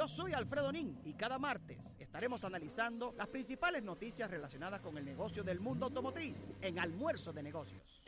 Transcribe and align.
Yo 0.00 0.08
soy 0.08 0.32
Alfredo 0.32 0.72
Nin 0.72 0.98
y 1.04 1.12
cada 1.12 1.38
martes 1.38 1.94
estaremos 1.98 2.42
analizando 2.44 3.12
las 3.18 3.28
principales 3.28 3.82
noticias 3.82 4.30
relacionadas 4.30 4.80
con 4.80 4.96
el 4.96 5.04
negocio 5.04 5.44
del 5.44 5.60
mundo 5.60 5.84
automotriz 5.84 6.48
en 6.62 6.78
Almuerzo 6.78 7.34
de 7.34 7.42
Negocios. 7.42 8.02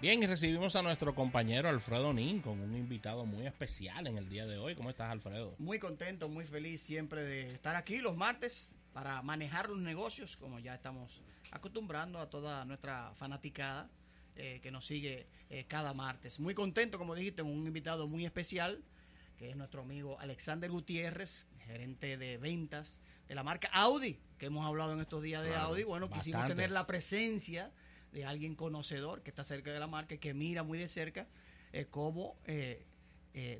Bien, 0.00 0.22
y 0.22 0.26
recibimos 0.26 0.76
a 0.76 0.80
nuestro 0.80 1.14
compañero 1.14 1.68
Alfredo 1.68 2.14
Nin 2.14 2.40
con 2.40 2.58
un 2.58 2.74
invitado 2.74 3.26
muy 3.26 3.46
especial 3.46 4.06
en 4.06 4.16
el 4.16 4.30
día 4.30 4.46
de 4.46 4.56
hoy. 4.56 4.74
¿Cómo 4.74 4.88
estás, 4.88 5.10
Alfredo? 5.10 5.56
Muy 5.58 5.78
contento, 5.78 6.30
muy 6.30 6.46
feliz 6.46 6.80
siempre 6.80 7.22
de 7.22 7.48
estar 7.48 7.76
aquí 7.76 7.98
los 7.98 8.16
martes 8.16 8.70
para 8.94 9.20
manejar 9.20 9.68
los 9.68 9.80
negocios, 9.80 10.38
como 10.38 10.58
ya 10.58 10.74
estamos 10.74 11.20
acostumbrando 11.50 12.18
a 12.18 12.30
toda 12.30 12.64
nuestra 12.64 13.12
fanaticada 13.14 13.86
eh, 14.42 14.60
que 14.62 14.70
nos 14.70 14.86
sigue 14.86 15.26
eh, 15.50 15.66
cada 15.68 15.92
martes. 15.92 16.40
Muy 16.40 16.54
contento, 16.54 16.96
como 16.96 17.14
dijiste, 17.14 17.42
con 17.42 17.52
un 17.52 17.66
invitado 17.66 18.08
muy 18.08 18.24
especial, 18.24 18.82
que 19.36 19.50
es 19.50 19.56
nuestro 19.56 19.82
amigo 19.82 20.18
Alexander 20.18 20.70
Gutiérrez, 20.70 21.46
gerente 21.66 22.16
de 22.16 22.38
ventas 22.38 23.00
de 23.28 23.34
la 23.34 23.42
marca 23.42 23.68
Audi, 23.74 24.18
que 24.38 24.46
hemos 24.46 24.64
hablado 24.64 24.94
en 24.94 25.00
estos 25.00 25.22
días 25.22 25.42
de 25.42 25.50
Claro, 25.50 25.66
Audi. 25.66 25.82
Bueno, 25.82 26.08
quisimos 26.08 26.46
tener 26.46 26.70
la 26.70 26.86
presencia 26.86 27.70
de 28.12 28.24
alguien 28.24 28.54
conocedor 28.54 29.22
que 29.22 29.28
está 29.28 29.44
cerca 29.44 29.74
de 29.74 29.78
la 29.78 29.86
marca 29.86 30.14
y 30.14 30.18
que 30.18 30.32
mira 30.32 30.62
muy 30.62 30.78
de 30.78 30.88
cerca 30.88 31.28
eh, 31.74 31.86
cómo 31.90 32.38
eh, 32.46 32.86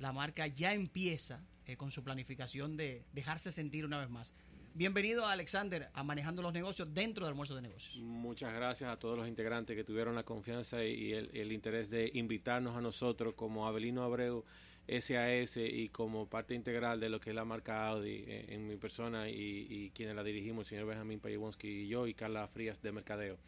la 0.01 0.15
marca 0.15 0.47
ya 0.47 0.73
empieza 0.73 1.45
con 1.77 1.91
su 1.91 2.03
planificación 2.03 2.79
de 2.79 3.05
dejarse 3.13 3.53
sentir 3.53 3.85
una 3.85 3.99
vez 3.99 4.09
más. 4.09 4.33
Bienvenido 4.75 5.27
Alexander 5.27 5.91
a 5.93 6.05
Manejando 6.05 6.43
los 6.43 6.53
Negocios 6.53 6.95
dentro 6.95 7.25
del 7.25 7.33
almuerzo 7.33 7.57
de 7.57 7.63
negocios. 7.63 7.97
Muchas 8.03 8.55
gracias 8.55 8.89
a 8.89 8.97
todos 8.97 9.19
los 9.19 9.27
integrantes 9.27 9.77
que 9.77 9.83
tuvieron 9.83 10.15
la 10.15 10.23
confianza 10.23 10.85
y 10.85 11.13
el, 11.13 11.53
interés 11.53 11.91
de 11.91 12.11
invitarnos 12.15 12.77
a 12.77 12.81
nosotros 12.81 13.35
como 13.35 13.67
Abelino 13.67 14.05
Abreu 14.05 14.45
SAS 14.87 15.57
y 15.57 15.89
como 15.89 16.29
parte 16.29 16.55
integral 16.55 17.01
de 17.01 17.09
lo 17.09 17.21
que 17.21 17.31
es 17.31 17.37
la 17.37 17.45
marca 17.45 17.89
Audi 17.89 18.25
eh, 18.27 18.47
en, 18.49 18.67
mi 18.67 18.77
persona 18.77 19.29
y, 19.29 19.91
quienes 19.95 20.15
la 20.15 20.23
dirigimos, 20.23 20.67
el 20.67 20.69
señor 20.71 20.87
Benjamín 20.87 21.19
Payewonsky 21.19 21.69
y 21.69 21.89
yo 21.89 22.07
y 22.07 22.15
Carla 22.15 22.47
Frías 22.47 22.81
de 22.81 22.93
Mercadeo. 22.93 23.39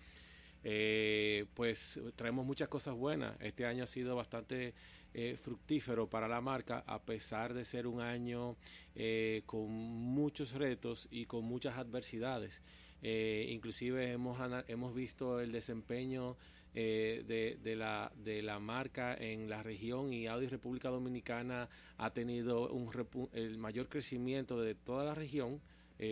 Eh, 0.64 1.46
pues 1.54 2.00
traemos 2.16 2.44
muchas 2.44 2.68
cosas 2.68 2.94
buenas. 2.94 3.36
Este 3.40 3.64
año 3.64 3.84
ha 3.84 3.88
sido 3.88 4.16
bastante 4.16 4.74
eh, 5.14 5.36
fructífero 5.36 6.08
para 6.08 6.28
la 6.28 6.40
marca, 6.40 6.84
a 6.86 7.02
pesar 7.02 7.54
de 7.54 7.64
ser 7.64 7.86
un 7.86 8.00
año 8.00 8.56
eh, 8.94 9.42
con 9.46 9.70
muchos 9.70 10.52
retos 10.52 11.08
y 11.10 11.26
con 11.26 11.44
muchas 11.44 11.76
adversidades. 11.76 12.62
Eh, 13.02 13.48
inclusive 13.50 14.12
hemos, 14.12 14.38
hemos 14.68 14.94
visto 14.94 15.40
el 15.40 15.50
desempeño 15.52 16.36
eh, 16.74 17.24
de, 17.26 17.58
de 17.62 17.76
la, 17.76 18.12
de 18.16 18.42
la 18.42 18.58
marca 18.58 19.14
en 19.14 19.50
la 19.50 19.62
región 19.62 20.12
y 20.12 20.28
Audi 20.28 20.46
República 20.46 20.88
Dominicana 20.88 21.68
ha 21.98 22.10
tenido 22.10 22.70
un 22.70 22.90
el 23.32 23.58
mayor 23.58 23.88
crecimiento 23.88 24.60
de 24.60 24.74
toda 24.74 25.04
la 25.04 25.14
región 25.14 25.60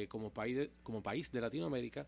como, 0.09 0.31
país 0.31 0.57
de, 0.57 0.71
como 0.85 1.03
país 1.03 1.33
de 1.33 1.41
Latinoamérica, 1.41 2.07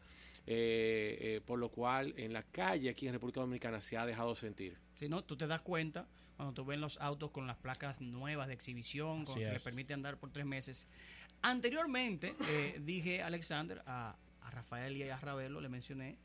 por 1.45 1.59
lo 1.59 1.69
cual 1.69 2.15
en 2.17 2.33
la 2.33 2.45
calle 2.45 2.89
aquí 2.89 3.09
en 3.09 3.13
República 3.15 3.41
Dominicana 3.41 3.81
se 3.81 3.97
ha 3.97 4.07
dejado 4.07 4.37
sentir. 4.37 4.79
Si 4.95 5.09
no, 5.09 5.25
tú 5.25 5.37
te 5.37 5.49
das 5.49 5.63
cuenta 5.63 6.07
cuando 6.37 6.55
tú 6.55 6.65
ves 6.65 6.79
los 6.79 7.01
autos 7.01 7.31
con 7.31 7.47
las 7.47 7.57
placas 7.57 8.01
nuevas 8.01 8.49
de 8.49 8.55
exhibición, 8.55 9.25
con 9.25 9.37
que 9.37 9.53
le 9.53 9.61
permite 9.61 9.95
andar 9.95 10.19
por 10.19 10.31
tres 10.31 10.47
meses. 10.47 10.87
Anteriormente, 11.43 12.35
eh, 12.49 12.81
dije, 12.85 13.23
Alexander, 13.23 13.83
a, 13.87 14.17
a 14.41 14.51
Rafael 14.51 14.97
y 14.97 15.09
a 15.09 15.19
Ravelo, 15.19 15.61
le 15.61 15.69
mencioné, 15.69 16.19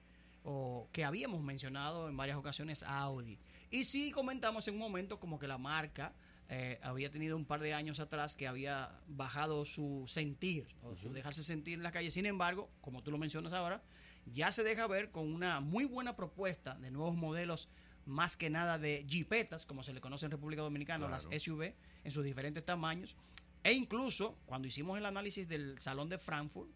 o 0.44 0.88
que 0.91 1.03
habíamos 1.03 1.41
mencionado 1.41 2.08
en 2.08 2.16
varias 2.16 2.38
ocasiones 2.38 2.83
a 2.83 3.00
Audi. 3.00 3.38
Y 3.69 3.83
sí 3.83 4.11
comentamos 4.11 4.67
en 4.67 4.75
un 4.75 4.80
momento 4.80 5.19
como 5.19 5.39
que 5.39 5.47
la 5.47 5.58
marca 5.58 6.13
eh, 6.50 6.80
había 6.81 7.11
tenido 7.11 7.35
un 7.35 7.45
par 7.45 7.59
de 7.59 7.73
años 7.73 8.00
atrás 8.00 8.35
que 8.35 8.47
había 8.47 8.97
bajado 9.08 9.66
su 9.66 10.05
sentir, 10.08 10.67
o 10.81 10.95
su 10.95 11.12
dejarse 11.12 11.44
sentir 11.44 11.74
en 11.74 11.84
la 11.84 11.91
calle. 11.91 12.12
Sin 12.12 12.25
embargo, 12.25 12.69
como 12.79 13.03
tú 13.03 13.12
lo 13.12 13.18
mencionas 13.18 13.51
ahora, 13.51 13.84
ya 14.25 14.51
se 14.51 14.63
deja 14.63 14.88
ver 14.88 15.12
con 15.12 15.34
una 15.34 15.59
muy 15.59 15.84
buena 15.84 16.16
propuesta 16.16 16.75
de 16.75 16.91
nuevos 16.91 17.16
modelos, 17.16 17.69
más 18.07 18.35
que 18.38 18.50
nada 18.50 18.79
de 18.79 19.06
jipetas, 19.07 19.66
como 19.66 19.84
se 19.84 19.94
le 19.94 20.01
conoce 20.01 20.25
en 20.25 20.31
República 20.31 20.62
Dominicana, 20.63 21.07
las 21.07 21.28
SUV, 21.31 21.73
en 22.03 22.12
sus 22.12 22.23
diferentes 22.23 22.66
tamaños. 22.66 23.16
E 23.63 23.73
incluso, 23.73 24.38
cuando 24.45 24.68
hicimos 24.68 24.97
el 24.97 25.06
análisis 25.06 25.47
del 25.47 25.78
Salón 25.79 26.09
de 26.09 26.18
Frankfurt, 26.18 26.69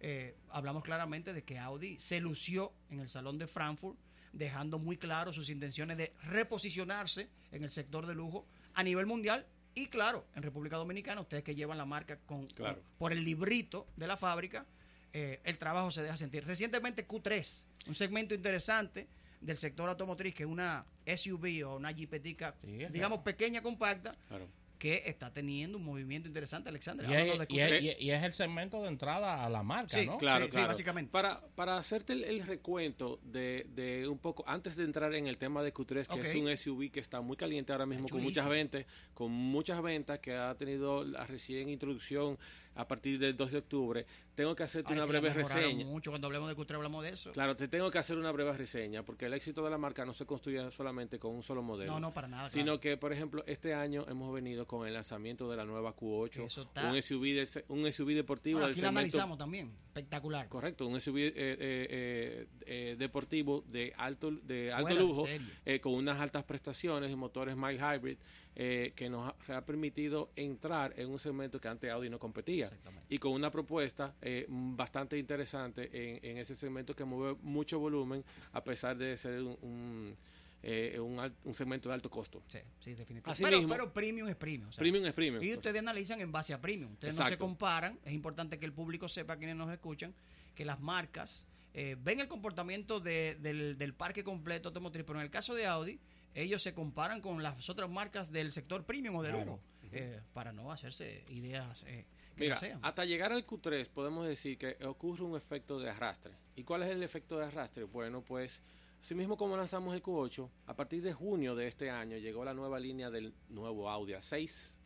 eh, 0.00 0.34
hablamos 0.48 0.82
claramente 0.82 1.32
de 1.34 1.44
que 1.44 1.58
Audi 1.58 2.00
se 2.00 2.20
lució 2.20 2.72
en 2.90 3.00
el 3.00 3.08
Salón 3.10 3.38
de 3.38 3.46
Frankfurt, 3.46 3.98
dejando 4.32 4.78
muy 4.78 4.96
claro 4.96 5.32
sus 5.32 5.50
intenciones 5.50 5.98
de 5.98 6.12
reposicionarse 6.22 7.28
en 7.52 7.62
el 7.64 7.70
sector 7.70 8.06
de 8.06 8.14
lujo 8.14 8.46
a 8.74 8.82
nivel 8.82 9.04
mundial 9.06 9.46
y 9.74 9.86
claro, 9.88 10.24
en 10.34 10.42
República 10.42 10.76
Dominicana, 10.76 11.20
ustedes 11.20 11.44
que 11.44 11.54
llevan 11.54 11.78
la 11.78 11.84
marca 11.84 12.16
con, 12.26 12.46
Claro. 12.48 12.76
con- 12.76 12.84
por 12.98 13.12
el 13.12 13.24
librito 13.24 13.86
de 13.96 14.06
la 14.06 14.16
fábrica, 14.16 14.66
eh, 15.12 15.40
el 15.44 15.58
trabajo 15.58 15.90
se 15.90 16.02
deja 16.02 16.16
sentir. 16.16 16.44
Recientemente 16.46 17.06
Q3, 17.06 17.64
un 17.88 17.94
segmento 17.94 18.34
interesante 18.34 19.08
del 19.40 19.56
sector 19.56 19.88
automotriz, 19.88 20.34
que 20.34 20.42
es 20.44 20.48
una 20.48 20.84
SUV 21.06 21.64
o 21.66 21.76
una 21.76 21.92
jipetica, 21.92 22.54
Sí, 22.62 22.86
digamos, 22.90 23.20
pequeña, 23.20 23.62
compacta, 23.62 24.14
Claro. 24.28 24.46
Que 24.80 25.02
está 25.04 25.30
teniendo 25.30 25.76
un 25.76 25.84
movimiento 25.84 26.26
interesante, 26.26 26.70
Alexander. 26.70 27.08
Y 27.08 27.12
es, 27.12 27.38
de 27.38 27.44
y 27.50 27.58
Q3. 27.58 27.72
es- 27.74 28.00
y 28.00 28.10
es 28.10 28.22
el 28.24 28.32
segmento 28.32 28.82
de 28.82 28.88
entrada 28.88 29.44
a 29.44 29.50
la 29.50 29.62
marca, 29.62 29.98
Sí, 29.98 30.06
¿no? 30.06 30.16
Claro, 30.16 30.46
Sí, 30.46 30.50
sí, 30.50 30.50
claro. 30.52 30.68
básicamente. 30.68 31.12
Para, 31.12 31.40
para 31.54 31.76
hacerte 31.76 32.14
el, 32.14 32.24
el 32.24 32.40
recuento 32.46 33.20
de, 33.22 33.66
de 33.74 34.08
un 34.08 34.18
poco, 34.18 34.42
antes 34.48 34.76
de 34.76 34.84
entrar 34.84 35.14
en 35.14 35.26
el 35.26 35.36
tema 35.36 35.62
de 35.62 35.72
Q3, 35.74 36.06
que 36.08 36.20
es 36.20 36.34
un 36.34 36.48
SUV 36.56 36.90
que 36.90 37.00
está 37.00 37.20
muy 37.20 37.36
caliente 37.36 37.72
ahora 37.72 37.84
mismo, 37.84 38.08
con 38.08 38.22
muchas 38.22 38.48
ventas, 38.48 38.86
con 39.12 39.30
muchas 39.30 39.82
ventas, 39.82 40.18
que 40.18 40.34
ha 40.34 40.54
tenido 40.56 41.04
la 41.04 41.26
recién 41.26 41.68
introducción 41.68 42.38
a 42.76 42.86
partir 42.88 43.18
del 43.18 43.36
2 43.36 43.50
de 43.52 43.58
octubre, 43.58 44.06
tengo 44.34 44.54
que 44.54 44.62
hacerte 44.62 44.92
Ay, 44.92 44.98
una 44.98 45.04
breve 45.04 45.30
reseña. 45.34 45.84
mucho 45.84 46.10
cuando 46.10 46.28
hablemos 46.28 46.48
de 46.48 46.56
Q3 46.56 46.76
hablamos 46.76 47.02
de 47.02 47.10
eso. 47.10 47.32
Claro, 47.32 47.54
te 47.56 47.68
tengo 47.68 47.90
que 47.90 47.98
hacer 47.98 48.16
una 48.16 48.30
breve 48.32 48.52
reseña, 48.52 49.02
porque 49.04 49.26
el 49.26 49.34
éxito 49.34 49.62
de 49.62 49.70
la 49.70 49.76
marca 49.76 50.06
no 50.06 50.14
se 50.14 50.24
construye 50.24 50.70
solamente 50.70 51.18
con 51.18 51.34
un 51.34 51.42
solo 51.42 51.62
modelo. 51.62 51.92
No, 51.92 52.00
no, 52.00 52.14
para 52.14 52.28
nada. 52.28 52.48
Sino 52.48 52.64
claro. 52.66 52.80
que, 52.80 52.96
por 52.96 53.12
ejemplo, 53.12 53.44
este 53.46 53.74
año 53.74 54.06
hemos 54.08 54.32
venido 54.32 54.66
con 54.70 54.86
el 54.86 54.94
lanzamiento 54.94 55.50
de 55.50 55.56
la 55.56 55.64
nueva 55.64 55.96
Q8, 55.96 56.44
Eso 56.44 56.62
está- 56.62 56.88
un 56.92 56.96
SUV, 57.02 57.34
de- 57.34 57.64
un 57.66 57.84
SUV 57.92 58.14
deportivo 58.14 58.60
Bueno, 58.60 58.68
del 58.68 58.74
aquí 58.74 58.80
segmento 58.82 58.98
analizamos 59.00 59.36
también. 59.36 59.72
Espectacular. 59.88 60.48
Correcto, 60.48 60.86
un 60.86 60.94
SUV 61.00 61.18
eh, 61.18 61.32
eh, 61.34 61.56
eh, 61.58 62.46
eh, 62.66 62.96
deportivo 62.96 63.64
de 63.66 63.92
alto 63.96 64.30
de 64.30 64.72
alto 64.72 64.86
Fuera 64.86 65.00
lujo, 65.02 65.26
eh, 65.64 65.80
con 65.80 65.94
unas 65.94 66.20
altas 66.20 66.44
prestaciones 66.44 67.10
y 67.10 67.16
motores 67.16 67.56
mild 67.56 67.80
hybrid, 67.80 68.16
eh, 68.54 68.92
que 68.94 69.10
nos 69.10 69.34
ha, 69.48 69.56
ha 69.56 69.66
permitido 69.66 70.30
entrar 70.36 70.94
en 70.96 71.08
un 71.10 71.18
segmento 71.18 71.60
que 71.60 71.66
antes 71.66 71.90
Audi 71.90 72.08
no 72.08 72.20
competía. 72.20 72.70
Y 73.08 73.18
con 73.18 73.32
una 73.32 73.50
propuesta 73.50 74.14
eh, 74.22 74.46
bastante 74.48 75.18
interesante 75.18 75.90
en, 75.92 76.24
en 76.30 76.38
ese 76.38 76.54
segmento 76.54 76.94
que 76.94 77.02
mueve 77.04 77.36
mucho 77.42 77.80
volumen, 77.80 78.24
a 78.52 78.62
pesar 78.62 78.96
de 78.96 79.16
ser 79.16 79.40
un, 79.40 79.56
un, 79.62 80.16
eh, 80.62 80.98
un 81.00 81.18
al- 81.18 81.34
un 81.44 81.54
segmento 81.54 81.88
de 81.88 81.94
alto 81.94 82.10
costo. 82.10 82.42
Sí, 82.48 82.58
sí, 82.80 82.90
definitivamente. 82.94 83.30
Así 83.30 83.44
pero, 83.44 83.58
mismo. 83.58 83.72
pero 83.72 83.92
premium 83.92 84.28
es 84.28 84.36
premium. 84.36 84.68
o 84.68 84.72
sea, 84.72 84.78
Premium 84.78 85.04
es 85.06 85.12
premium. 85.14 85.42
Y 85.42 85.54
ustedes 85.54 85.78
analizan 85.78 86.20
en 86.20 86.30
base 86.32 86.52
a 86.52 86.60
premium. 86.60 86.92
Ustedes 86.92 87.16
no 87.16 87.26
se 87.26 87.38
comparan. 87.38 87.98
Es 88.04 88.12
importante 88.12 88.58
que 88.58 88.66
el 88.66 88.72
público 88.72 89.08
sepa, 89.08 89.36
quienes 89.36 89.56
nos 89.56 89.70
escuchan, 89.72 90.14
que 90.54 90.64
las 90.64 90.80
marcas 90.80 91.46
eh, 91.72 91.96
ven 92.02 92.18
el 92.20 92.26
comportamiento 92.28 92.98
de- 93.00 93.36
del, 93.40 93.78
del 93.78 93.94
parque 93.94 94.22
completo 94.24 94.68
automotriz. 94.68 95.04
Pero 95.06 95.18
en 95.20 95.24
el 95.24 95.30
caso 95.30 95.54
de 95.54 95.66
Audi, 95.66 96.00
ellos 96.34 96.62
se 96.62 96.74
comparan 96.74 97.20
con 97.20 97.42
las 97.42 97.68
otras 97.70 97.88
marcas 97.88 98.30
del 98.32 98.50
sector 98.52 98.84
premium 98.84 99.16
o 99.16 99.22
de 99.22 99.30
Claro. 99.30 99.44
lujo. 99.44 99.60
eh, 99.92 100.20
para 100.32 100.52
no 100.52 100.70
hacerse 100.70 101.22
ideas 101.30 101.82
eh, 101.88 102.04
que 102.36 102.44
Mira, 102.44 102.54
no 102.54 102.60
sean. 102.60 102.78
hasta 102.82 103.04
llegar 103.04 103.32
al 103.32 103.44
Q3 103.44 103.88
podemos 103.88 104.24
decir 104.24 104.56
que 104.56 104.76
ocurre 104.86 105.24
un 105.24 105.36
efecto 105.36 105.80
de 105.80 105.90
arrastre. 105.90 106.32
¿Y 106.54 106.62
cuál 106.62 106.84
es 106.84 106.90
el 106.90 107.02
efecto 107.02 107.38
de 107.38 107.46
arrastre? 107.46 107.82
Bueno, 107.84 108.22
pues 108.22 108.62
así 109.00 109.14
mismo 109.14 109.36
como 109.36 109.56
lanzamos 109.56 109.94
el 109.94 110.02
Q8, 110.02 110.48
a 110.66 110.76
partir 110.76 111.02
de 111.02 111.12
junio 111.12 111.54
de 111.54 111.66
este 111.66 111.90
año 111.90 112.16
llegó 112.18 112.44
la 112.44 112.54
nueva 112.54 112.78
línea 112.78 113.10
del 113.10 113.34
nuevo 113.48 113.88
Audi 113.88 114.12
A6. 114.12 114.76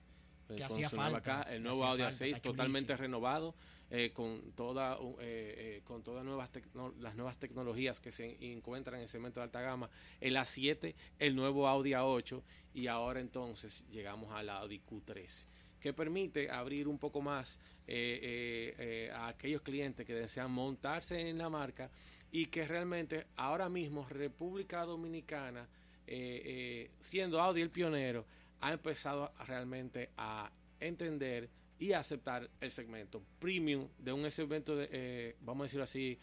eh, 0.48 0.56
Que 0.56 0.62
con 0.62 0.72
hacía 0.72 0.88
su 0.88 0.96
nueva 0.96 1.10
falta, 1.20 1.22
caja, 1.22 1.54
el 1.54 1.62
nuevo 1.62 1.84
Audi 1.84 2.02
falta, 2.02 2.24
A6 2.24 2.26
está 2.28 2.40
totalmente 2.42 2.96
renovado 2.96 3.54
eh, 3.90 4.12
con 4.12 4.52
toda 4.52 4.98
eh, 5.20 5.76
eh, 5.78 5.80
con 5.84 6.02
todas 6.02 6.24
nuevas 6.24 6.50
las 6.98 7.14
nuevas 7.16 7.38
tecnologías 7.38 8.00
que 8.00 8.10
se 8.12 8.36
encuentran 8.52 8.96
en 8.96 9.02
el 9.02 9.08
segmento 9.08 9.40
de 9.40 9.44
alta 9.44 9.60
gama 9.60 9.90
el 10.20 10.36
A7 10.36 10.94
el 11.18 11.36
nuevo 11.36 11.68
Audi 11.68 11.90
A8 11.90 12.42
y 12.72 12.86
ahora 12.86 13.20
entonces 13.20 13.86
llegamos 13.90 14.32
al 14.32 14.48
Audi 14.48 14.80
Q3 14.80 15.46
que 15.84 15.92
permite 15.92 16.50
abrir 16.50 16.88
un 16.88 16.98
poco 16.98 17.20
más 17.20 17.58
eh, 17.86 18.18
eh, 18.22 18.74
eh, 18.78 19.10
a 19.12 19.28
aquellos 19.28 19.60
clientes 19.60 20.06
que 20.06 20.14
desean 20.14 20.50
montarse 20.50 21.28
en 21.28 21.36
la 21.36 21.50
marca 21.50 21.90
y 22.34 22.46
que 22.46 22.66
realmente 22.66 23.28
ahora 23.36 23.68
mismo 23.68 24.04
República 24.08 24.84
Dominicana, 24.84 25.68
eh, 26.04 26.42
eh, 26.44 26.90
siendo 26.98 27.40
Audi 27.40 27.60
el 27.60 27.70
pionero, 27.70 28.26
ha 28.60 28.72
empezado 28.72 29.32
a- 29.38 29.44
realmente 29.44 30.10
a 30.16 30.50
entender 30.80 31.48
y 31.78 31.92
a 31.92 32.00
aceptar 32.00 32.50
el 32.60 32.72
segmento 32.72 33.22
premium 33.38 33.86
de 33.98 34.12
un 34.12 34.28
segmento 34.32 34.74
de, 34.74 34.88
eh, 34.90 35.36
vamos 35.42 35.62
a 35.62 35.64
decirlo 35.66 35.84
así, 35.84 36.18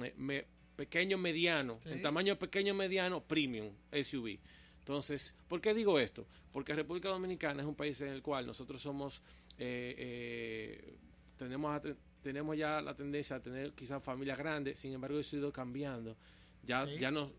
me- 0.00 0.12
me- 0.16 0.46
pequeño 0.74 1.16
mediano, 1.16 1.78
Sí. 1.84 1.90
en 1.92 2.02
tamaño 2.02 2.36
pequeño 2.40 2.74
mediano, 2.74 3.22
premium 3.22 3.72
SUV 3.92 4.40
Entonces, 4.80 5.36
¿por 5.46 5.60
qué 5.60 5.74
digo 5.74 6.00
esto? 6.00 6.26
Porque 6.50 6.74
República 6.74 7.08
Dominicana 7.08 7.62
es 7.62 7.68
un 7.68 7.76
país 7.76 8.00
en 8.00 8.08
el 8.08 8.20
cual 8.20 8.46
nosotros 8.46 8.82
somos, 8.82 9.22
eh, 9.56 9.94
eh, 9.96 10.96
tenemos, 11.36 11.80
tenemos 12.22 12.56
ya 12.56 12.80
la 12.80 12.94
tendencia 12.94 13.36
a 13.36 13.40
tener 13.42 13.72
quizás 13.72 14.02
familias 14.02 14.38
grandes, 14.38 14.78
sin 14.78 14.92
embargo 14.92 15.18
eso 15.18 15.36
ha 15.36 15.38
ido 15.40 15.52
cambiando. 15.52 16.16
Ya, 16.64 16.86
Sí. 16.86 16.96
ya 16.98 17.10
nos, 17.10 17.30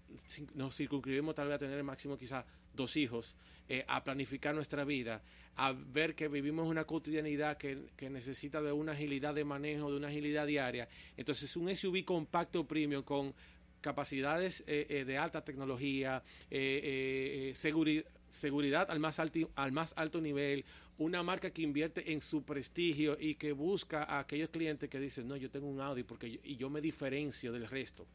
nos 0.54 0.76
circunscribimos 0.76 1.34
tal 1.34 1.48
vez 1.48 1.56
a 1.56 1.60
tener 1.60 1.78
el 1.78 1.84
máximo 1.86 2.18
quizás 2.18 2.46
dos 2.74 2.98
hijos, 2.98 3.38
eh, 3.70 3.86
a 3.88 4.04
planificar 4.04 4.54
nuestra 4.54 4.84
vida, 4.84 5.22
a 5.56 5.72
ver 5.72 6.14
que 6.14 6.28
vivimos 6.28 6.68
una 6.68 6.84
cotidianidad 6.84 7.58
que, 7.58 7.86
que 7.96 8.10
necesita 8.10 8.62
de 8.62 8.74
una 8.74 8.92
agilidad 8.92 9.34
de 9.34 9.46
manejo, 9.46 9.90
de 9.92 9.98
una 9.98 10.10
agilidad 10.10 10.46
diaria. 10.46 10.90
Entonces, 11.16 11.56
un 11.56 11.70
SUV 11.74 12.04
compacto 12.04 12.68
premium 12.68 13.04
con 13.04 13.34
capacidades 13.80 14.64
eh, 14.68 14.86
eh, 14.90 15.06
de 15.06 15.18
alta 15.18 15.44
tecnología, 15.44 16.22
eh, 16.50 16.82
eh, 16.84 17.50
eh, 17.50 17.54
seguri- 17.54 18.06
seguridad 18.30 18.90
al 18.90 19.00
más, 19.00 19.20
alti- 19.20 19.48
al 19.56 19.72
más 19.72 19.94
alto 19.98 20.20
nivel, 20.22 20.66
una 20.98 21.24
marca 21.24 21.50
que 21.50 21.62
invierte 21.62 22.12
en 22.12 22.22
su 22.22 22.44
prestigio 22.44 23.18
y 23.20 23.36
que 23.36 23.52
busca 23.52 24.04
a 24.04 24.20
aquellos 24.20 24.50
clientes 24.50 24.90
que 24.90 25.00
dicen, 25.00 25.28
no, 25.28 25.36
yo 25.36 25.50
tengo 25.50 25.68
un 25.68 25.82
Audi 25.82 26.04
porque 26.04 26.32
yo, 26.32 26.40
y 26.44 26.56
yo 26.56 26.70
me 26.70 26.82
diferencio 26.82 27.52
del 27.52 27.68
resto. 27.68 28.06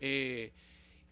Eh, 0.00 0.52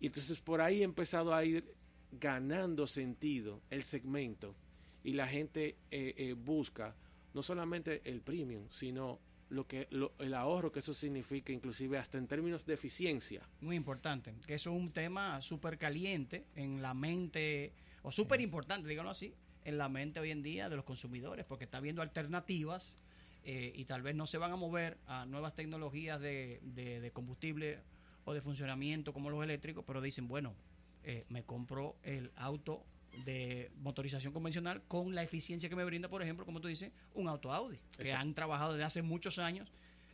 y 0.01 0.07
entonces 0.07 0.41
por 0.41 0.61
ahí 0.61 0.83
ha 0.83 0.85
empezado 0.85 1.35
a 1.35 1.45
ir 1.45 1.75
ganando 2.13 2.87
sentido 2.87 3.63
el 3.71 3.83
segmento 3.83 4.55
y 5.03 5.13
la 5.13 5.27
gente 5.27 5.77
eh, 5.91 6.15
eh, 6.17 6.35
busca 6.35 6.95
no 7.33 7.43
solamente 7.43 8.03
el 8.05 8.21
premium, 8.21 8.67
sino 8.69 9.21
lo 9.49 9.67
que 9.67 9.87
el 10.19 10.35
ahorro 10.35 10.73
que 10.73 10.81
eso 10.81 10.93
significa, 10.93 11.53
inclusive 11.53 11.99
hasta 11.99 12.19
en 12.19 12.27
términos 12.27 12.67
de 12.67 12.75
eficiencia. 12.75 13.49
Muy 13.61 13.77
importante, 13.77 14.35
que 14.47 14.55
eso 14.55 14.73
es 14.73 14.77
un 14.77 14.91
tema 14.91 15.41
súper 15.41 15.79
caliente 15.79 16.47
en 16.57 16.83
la 16.83 16.95
mente, 16.95 17.73
o 18.03 18.11
súper 18.11 18.41
importante, 18.41 18.89
díganlo 18.89 19.11
así, 19.11 19.33
en 19.67 19.79
la 19.79 19.89
mente 19.89 20.21
hoy 20.21 20.31
en 20.31 20.43
día 20.43 20.69
de 20.69 20.77
los 20.77 20.85
consumidores, 20.85 21.45
porque 21.45 21.65
está 21.65 21.81
viendo 21.81 22.01
alternativas 22.01 22.97
eh, 23.45 23.73
y 23.75 23.85
tal 23.85 24.01
vez 24.03 24.15
no 24.15 24.27
se 24.27 24.39
van 24.39 24.53
a 24.53 24.57
mover 24.57 24.97
a 25.07 25.27
nuevas 25.27 25.55
tecnologías 25.55 26.21
de, 26.21 26.61
de- 26.63 27.01
de 27.01 27.11
combustible 27.11 27.81
o 28.25 28.33
de 28.33 28.41
funcionamiento 28.41 29.13
como 29.13 29.29
los 29.29 29.43
eléctricos, 29.43 29.85
pero 29.87 30.01
dicen, 30.01 30.29
bueno, 30.29 30.55
eh, 31.05 31.25
me 31.29 31.43
compro 31.43 31.97
el 32.05 32.31
auto 32.37 32.85
de 33.25 33.71
motorización 33.83 34.33
convencional 34.33 34.83
con 34.89 35.15
la 35.15 35.23
eficiencia 35.23 35.69
que 35.69 35.77
me 35.77 35.85
brinda, 35.85 36.09
por 36.09 36.23
ejemplo, 36.23 36.45
como 36.45 36.61
tú 36.61 36.69
dices, 36.69 36.93
un 37.15 37.29
auto 37.29 37.53
Audi, 37.53 37.77
que 37.97 38.03
Exacto. 38.03 38.21
han 38.21 38.35
trabajado 38.35 38.73
desde 38.73 38.85
hace 38.85 39.03
muchos 39.03 39.39
años 39.39 39.69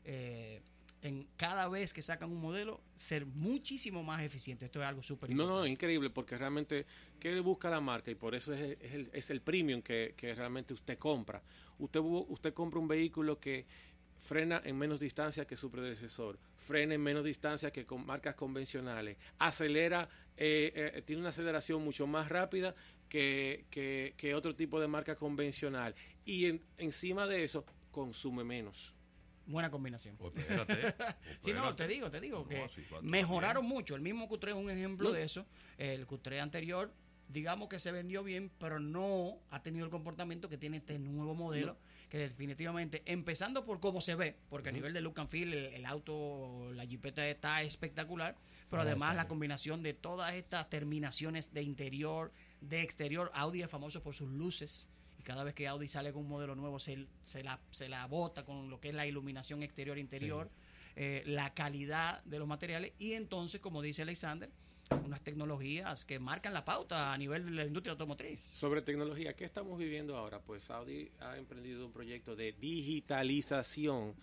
eh, 0.05 0.61
en 1.03 1.27
cada 1.37 1.69
vez 1.69 1.93
que 1.93 2.01
sacan 2.01 2.31
un 2.31 2.41
modelo 2.41 2.81
ser 2.95 3.27
muchísimo 3.27 4.03
más 4.05 4.23
eficiente. 4.23 4.67
Esto 4.67 4.81
es 4.81 4.87
algo 4.87 5.03
súper 5.03 5.31
No, 5.31 5.37
no, 5.37 5.43
importante. 5.43 5.71
increíble, 5.71 6.11
porque 6.11 6.39
realmente, 6.39 6.87
¿qué 7.19 7.39
busca 7.41 7.69
la 7.69 7.81
marca? 7.81 8.11
Y 8.11 8.15
por 8.15 8.35
eso 8.35 8.55
es 8.55 8.61
el, 8.61 8.73
es 8.81 8.93
el, 8.95 9.11
es 9.13 9.31
el 9.31 9.41
premium 9.41 9.83
que, 9.83 10.15
que 10.17 10.35
realmente 10.35 10.73
usted 10.73 10.99
compra. 10.99 11.43
Usted, 11.79 12.01
usted 12.01 12.55
compra 12.55 12.79
un 12.79 12.87
vehículo 12.89 13.41
que 13.41 13.67
frena 14.17 14.63
en 14.65 14.79
menos 14.79 15.01
distancia 15.01 15.45
que 15.45 15.57
su 15.57 15.69
predecesor, 15.69 16.39
frena 16.57 16.95
en 16.95 17.03
menos 17.03 17.25
distancia 17.25 17.73
que 17.73 17.85
con 17.85 18.07
marcas 18.07 18.37
convencionales, 18.37 19.17
acelera, 19.41 20.09
eh, 20.37 20.93
eh, 20.95 21.03
tiene 21.05 21.21
una 21.21 21.31
aceleración 21.31 21.83
mucho 21.83 22.07
más 22.07 22.29
rápida 22.29 22.77
que, 23.09 23.65
que, 23.71 24.15
que 24.17 24.37
otro 24.37 24.55
tipo 24.55 24.79
de 24.79 24.87
marca 24.87 25.17
convencional. 25.17 25.97
Y 26.25 26.45
en- 26.47 26.63
encima 26.79 27.27
de 27.27 27.43
eso, 27.43 27.65
consume 27.91 28.45
menos. 28.45 28.95
Buena 29.47 29.71
combinación. 29.71 30.17
Oh, 30.21 30.29
espérate, 30.29 30.95
Sí, 31.41 31.53
no, 31.53 31.75
te 31.75 31.87
digo, 31.89 32.11
te 32.11 32.21
digo 32.21 32.39
No, 32.39 32.49
que 32.49 32.69
sí, 32.75 32.83
mejoraron 33.03 33.65
mucho. 33.67 33.95
El 33.97 34.01
mismo 34.03 34.29
Q3 34.29 34.49
es 34.49 34.55
un 34.55 34.71
ejemplo 34.71 35.09
No. 35.09 35.15
de 35.15 35.25
eso. 35.25 35.47
El 35.79 36.07
Q3 36.07 36.41
anterior, 36.41 36.93
digamos 37.29 37.69
que 37.69 37.79
se 37.79 37.91
vendió 37.93 38.23
bien, 38.23 38.51
pero 38.59 38.79
no 38.79 39.39
ha 39.51 39.63
tenido 39.63 39.85
el 39.85 39.91
comportamiento 39.91 40.49
que 40.49 40.59
tiene 40.59 40.77
este 40.79 40.99
nuevo 40.99 41.35
modelo, 41.35 41.77
que 42.09 42.19
definitivamente, 42.19 43.03
empezando 43.07 43.65
por 43.65 43.81
cómo 43.81 44.01
se 44.01 44.15
ve, 44.15 44.37
porque 44.51 44.69
a 44.69 44.73
nivel 44.73 44.93
de 44.93 45.01
look 45.01 45.19
and 45.19 45.29
feel, 45.31 45.53
el, 45.55 45.65
el 45.75 45.87
auto, 45.87 46.71
la 46.75 46.87
jipeta 46.87 47.27
está 47.29 47.63
espectacular, 47.63 48.37
pero 48.69 48.83
Ah, 48.83 48.85
además 48.85 49.17
la 49.17 49.29
combinación 49.29 49.83
de 49.83 49.95
todas 49.95 50.35
estas 50.35 50.69
terminaciones 50.69 51.53
de 51.55 51.63
interior, 51.63 52.31
de 52.61 52.83
exterior, 52.83 53.31
Audi 53.35 53.63
es 53.63 53.71
famoso 53.71 54.03
por 54.03 54.15
sus 54.15 54.29
luces. 54.31 54.87
Y 55.23 55.25
cada 55.25 55.45
vez 55.45 55.55
que 55.55 55.69
Audi 55.69 55.87
sale 55.87 56.13
con 56.13 56.23
un 56.23 56.29
modelo 56.29 56.57
nuevo, 56.57 56.81
se, 56.81 57.07
se 57.25 57.45
la, 57.45 57.61
se 57.71 57.89
la 57.89 58.07
bota 58.07 58.45
con 58.45 58.69
lo 58.69 58.81
que 58.81 58.89
es 58.89 58.95
la 58.95 59.07
iluminación 59.07 59.63
exterior 59.63 59.97
e 59.97 60.01
interior, 60.01 60.51
eh, 60.97 61.23
la 61.27 61.55
calidad 61.55 62.25
de 62.25 62.41
los 62.41 62.49
materiales. 62.49 62.93
Y 62.99 63.13
entonces, 63.13 63.61
como 63.61 63.83
dice 63.83 64.03
Alexander, 64.03 64.51
unas 65.05 65.23
tecnologías 65.23 66.05
que 66.05 66.19
marcan 66.19 66.53
la 66.53 66.65
pauta 66.65 67.13
a 67.13 67.19
nivel 67.19 67.45
de 67.45 67.51
la 67.53 67.65
industria 67.65 67.93
automotriz. 67.93 68.41
Sobre 68.53 68.83
tecnología, 68.83 69.35
¿qué 69.35 69.45
estamos 69.45 69.79
viviendo 69.79 70.17
ahora? 70.17 70.41
Pues 70.41 70.69
Audi 70.71 71.09
ha 71.21 71.37
emprendido 71.37 71.87
un 71.87 71.93
proyecto 71.93 72.35
de 72.35 72.53
digitalización, 72.61 74.17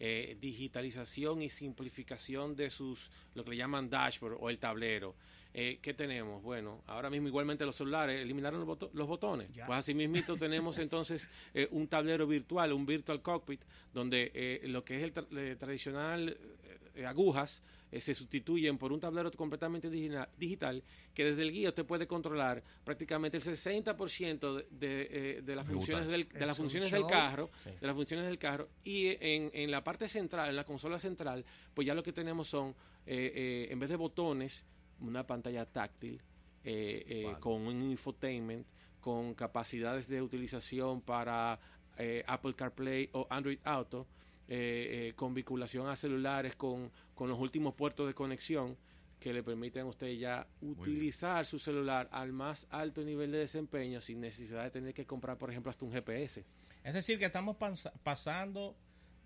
eh, 0.00 0.36
digitalización 0.38 1.40
y 1.40 1.48
simplificación 1.48 2.54
de 2.56 2.68
sus, 2.68 3.10
lo 3.34 3.42
que 3.42 3.52
le 3.52 3.56
llaman 3.56 3.88
dashboard 3.88 4.36
o 4.38 4.50
el 4.50 4.58
tablero. 4.58 5.14
Eh, 5.54 5.78
¿Qué 5.82 5.92
tenemos? 5.94 6.42
Bueno, 6.42 6.82
ahora 6.86 7.10
mismo 7.10 7.28
igualmente 7.28 7.64
los 7.66 7.76
celulares 7.76 8.20
eliminaron 8.22 8.60
los, 8.60 8.68
boto- 8.68 8.90
los 8.94 9.06
botones. 9.06 9.52
Ya. 9.52 9.66
Pues 9.66 9.78
así 9.80 9.92
mismito 9.94 10.36
tenemos 10.36 10.78
entonces 10.78 11.28
eh, 11.54 11.68
un 11.72 11.88
tablero 11.88 12.26
virtual, 12.26 12.72
un 12.72 12.86
virtual 12.86 13.20
cockpit, 13.20 13.60
donde 13.92 14.30
eh, 14.34 14.60
lo 14.68 14.84
que 14.84 14.96
es 14.96 15.02
el 15.02 15.12
tra- 15.12 15.26
eh, 15.36 15.56
tradicional 15.56 16.36
eh, 16.94 17.04
agujas 17.06 17.62
eh, 17.90 18.00
se 18.00 18.14
sustituyen 18.14 18.78
por 18.78 18.92
un 18.92 19.00
tablero 19.00 19.30
completamente 19.32 19.90
digital 19.90 20.82
que 21.14 21.24
desde 21.24 21.42
el 21.42 21.52
guía 21.52 21.68
usted 21.70 21.84
puede 21.84 22.06
controlar 22.06 22.62
prácticamente 22.84 23.36
el 23.36 23.42
60% 23.42 24.54
de, 24.56 24.66
de, 24.70 25.08
eh, 25.10 25.42
de 25.42 25.56
las 25.56 25.66
funciones 25.66 26.08
del, 26.08 26.28
de 26.28 26.46
las 26.46 26.58
un 26.58 26.64
funciones 26.64 26.90
del 26.90 27.06
carro 27.06 27.50
Sí. 27.62 27.70
de 27.80 27.86
las 27.86 27.94
funciones 27.94 28.26
del 28.26 28.38
carro 28.38 28.68
y 28.84 29.08
en, 29.20 29.50
en 29.52 29.70
la 29.70 29.84
parte 29.84 30.08
central 30.08 30.48
en 30.48 30.56
la 30.56 30.64
consola 30.64 30.98
central 30.98 31.44
pues 31.74 31.86
ya 31.86 31.94
lo 31.94 32.02
que 32.02 32.12
tenemos 32.12 32.48
son 32.48 32.70
eh, 33.06 33.32
eh, 33.34 33.68
en 33.70 33.78
vez 33.78 33.90
de 33.90 33.96
botones 33.96 34.64
una 35.06 35.26
pantalla 35.26 35.66
táctil 35.66 36.20
eh, 36.64 37.04
eh, 37.08 37.24
Vale. 37.26 37.40
con 37.40 37.62
un 37.62 37.82
infotainment 37.90 38.66
con 39.00 39.34
capacidades 39.34 40.08
de 40.08 40.22
utilización 40.22 41.00
para 41.00 41.58
eh, 41.98 42.22
Apple 42.26 42.54
CarPlay 42.54 43.10
o 43.12 43.26
Android 43.30 43.58
Auto 43.64 44.06
eh, 44.48 45.08
eh, 45.08 45.12
con 45.14 45.34
vinculación 45.34 45.88
a 45.88 45.96
celulares 45.96 46.54
con, 46.56 46.90
con 47.14 47.28
los 47.28 47.38
últimos 47.38 47.74
puertos 47.74 48.06
de 48.06 48.14
conexión 48.14 48.76
que 49.18 49.32
le 49.32 49.42
permiten 49.44 49.82
a 49.82 49.86
usted 49.86 50.08
ya 50.14 50.46
utilizar 50.60 51.46
su 51.46 51.58
celular 51.58 52.08
al 52.10 52.32
más 52.32 52.66
alto 52.70 53.02
nivel 53.04 53.30
de 53.30 53.38
desempeño 53.38 54.00
sin 54.00 54.20
necesidad 54.20 54.64
de 54.64 54.70
tener 54.72 54.92
que 54.94 55.06
comprar, 55.06 55.38
por 55.38 55.48
ejemplo, 55.48 55.70
hasta 55.70 55.84
un 55.84 55.92
GPS. 55.92 56.44
Es 56.82 56.92
decir, 56.94 57.20
que 57.20 57.26
estamos 57.26 57.54
pasa- 57.56 57.92
pasando 58.02 58.74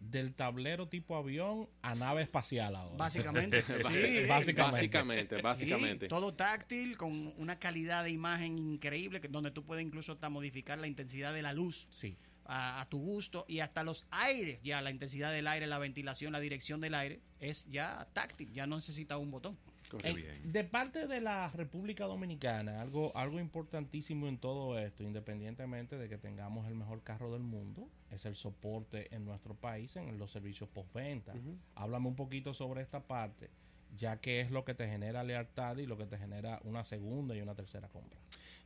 del 0.00 0.34
tablero 0.34 0.88
tipo 0.88 1.16
avión 1.16 1.68
a 1.82 1.94
nave 1.94 2.22
espacial 2.22 2.76
ahora. 2.76 2.96
Básicamente. 2.96 3.62
Sí. 3.66 4.26
Básicamente. 4.28 4.56
Básicamente, 4.66 5.36
Sí, 5.36 5.42
básicamente. 5.42 6.08
todo 6.08 6.34
táctil, 6.34 6.96
con 6.96 7.32
una 7.38 7.58
calidad 7.58 8.04
de 8.04 8.10
imagen 8.10 8.58
increíble, 8.58 9.20
que 9.20 9.28
donde 9.28 9.50
tú 9.50 9.64
puedes 9.64 9.84
incluso 9.84 10.12
hasta 10.12 10.28
modificar 10.28 10.78
la 10.78 10.86
intensidad 10.86 11.32
de 11.34 11.42
la 11.42 11.52
luz 11.52 11.86
Sí. 11.90 12.16
a, 12.44 12.80
a 12.80 12.88
tu 12.88 12.98
gusto 12.98 13.44
y 13.48 13.60
hasta 13.60 13.82
los 13.84 14.06
aires, 14.10 14.60
ya 14.62 14.80
la 14.82 14.90
intensidad 14.90 15.32
del 15.32 15.46
aire, 15.48 15.66
la 15.66 15.78
ventilación, 15.78 16.32
la 16.32 16.40
dirección 16.40 16.80
del 16.80 16.94
aire, 16.94 17.20
es 17.40 17.66
ya 17.70 18.06
táctil, 18.12 18.52
ya 18.52 18.66
no 18.66 18.76
necesita 18.76 19.16
un 19.18 19.30
botón. 19.30 19.58
Bien. 20.02 20.52
de 20.52 20.64
parte 20.64 21.06
de 21.06 21.20
la 21.20 21.48
República 21.50 22.04
Dominicana, 22.04 22.80
algo, 22.80 23.16
algo 23.16 23.40
importantísimo 23.40 24.26
en 24.26 24.38
todo 24.38 24.78
esto, 24.78 25.02
independientemente 25.02 25.98
de 25.98 26.08
que 26.08 26.18
tengamos 26.18 26.66
el 26.66 26.74
mejor 26.74 27.02
carro 27.02 27.32
del 27.32 27.42
mundo, 27.42 27.88
es 28.10 28.24
el 28.26 28.36
soporte 28.36 29.14
en 29.14 29.24
nuestro 29.24 29.54
país 29.54 29.96
en 29.96 30.18
los 30.18 30.30
servicios 30.30 30.68
postventa. 30.68 31.34
Háblame 31.74 32.08
un 32.08 32.16
poquito 32.16 32.54
sobre 32.54 32.82
esta 32.82 33.00
parte, 33.00 33.50
ya 33.96 34.20
que 34.20 34.40
es 34.40 34.50
lo 34.50 34.64
que 34.64 34.74
te 34.74 34.88
genera 34.88 35.22
lealtad 35.24 35.76
y 35.78 35.86
lo 35.86 35.96
que 35.96 36.06
te 36.06 36.18
genera 36.18 36.60
una 36.64 36.84
segunda 36.84 37.36
y 37.36 37.40
una 37.40 37.54
tercera 37.54 37.88
compra. 37.88 38.18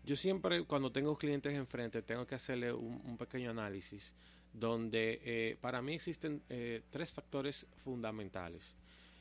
Yo 0.04 0.16
siempre, 0.16 0.64
cuando 0.64 0.90
tengo 0.90 1.16
clientes 1.18 1.54
enfrente, 1.54 2.02
tengo 2.02 2.26
que 2.26 2.34
hacerle 2.34 2.72
un, 2.72 3.02
un 3.04 3.16
pequeño 3.18 3.50
análisis 3.50 4.14
donde 4.52 5.20
eh, 5.24 5.56
para 5.60 5.82
mí 5.82 5.94
existen 5.94 6.42
eh, 6.48 6.82
tres 6.90 7.12
factores 7.12 7.66
fundamentales. 7.76 8.74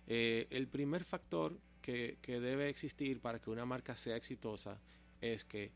Eh, 0.07 0.47
el 0.49 0.67
primer 0.67 1.03
factor 1.03 1.57
que, 1.89 2.17
que 2.21 2.39
debe 2.39 2.69
existir 2.69 3.19
para 3.19 3.39
que 3.39 3.49
una 3.49 3.65
marca 3.65 3.95
sea 3.95 4.15
exitosa 4.15 4.79
es 5.21 5.43
que 5.43 5.71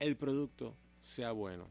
el 0.00 0.16
producto 0.16 0.74
sea 1.02 1.32
bueno. 1.32 1.68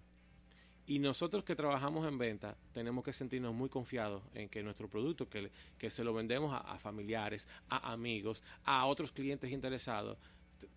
Y 0.86 1.00
nosotros 1.00 1.44
que 1.44 1.56
trabajamos 1.56 2.08
en 2.08 2.20
venta 2.20 2.56
tenemos 2.74 3.04
que 3.04 3.12
sentirnos 3.12 3.56
muy 3.56 3.70
confiados 3.70 4.22
en 4.36 4.50
que 4.50 4.62
nuestro 4.62 4.88
producto, 4.88 5.28
que, 5.28 5.50
que 5.80 5.90
se 5.90 6.04
lo 6.04 6.14
vendemos 6.14 6.54
a, 6.54 6.60
a 6.60 6.78
familiares, 6.78 7.48
a 7.70 7.92
amigos, 7.92 8.44
a 8.66 8.86
otros 8.86 9.12
clientes 9.12 9.52
interesados, 9.52 10.20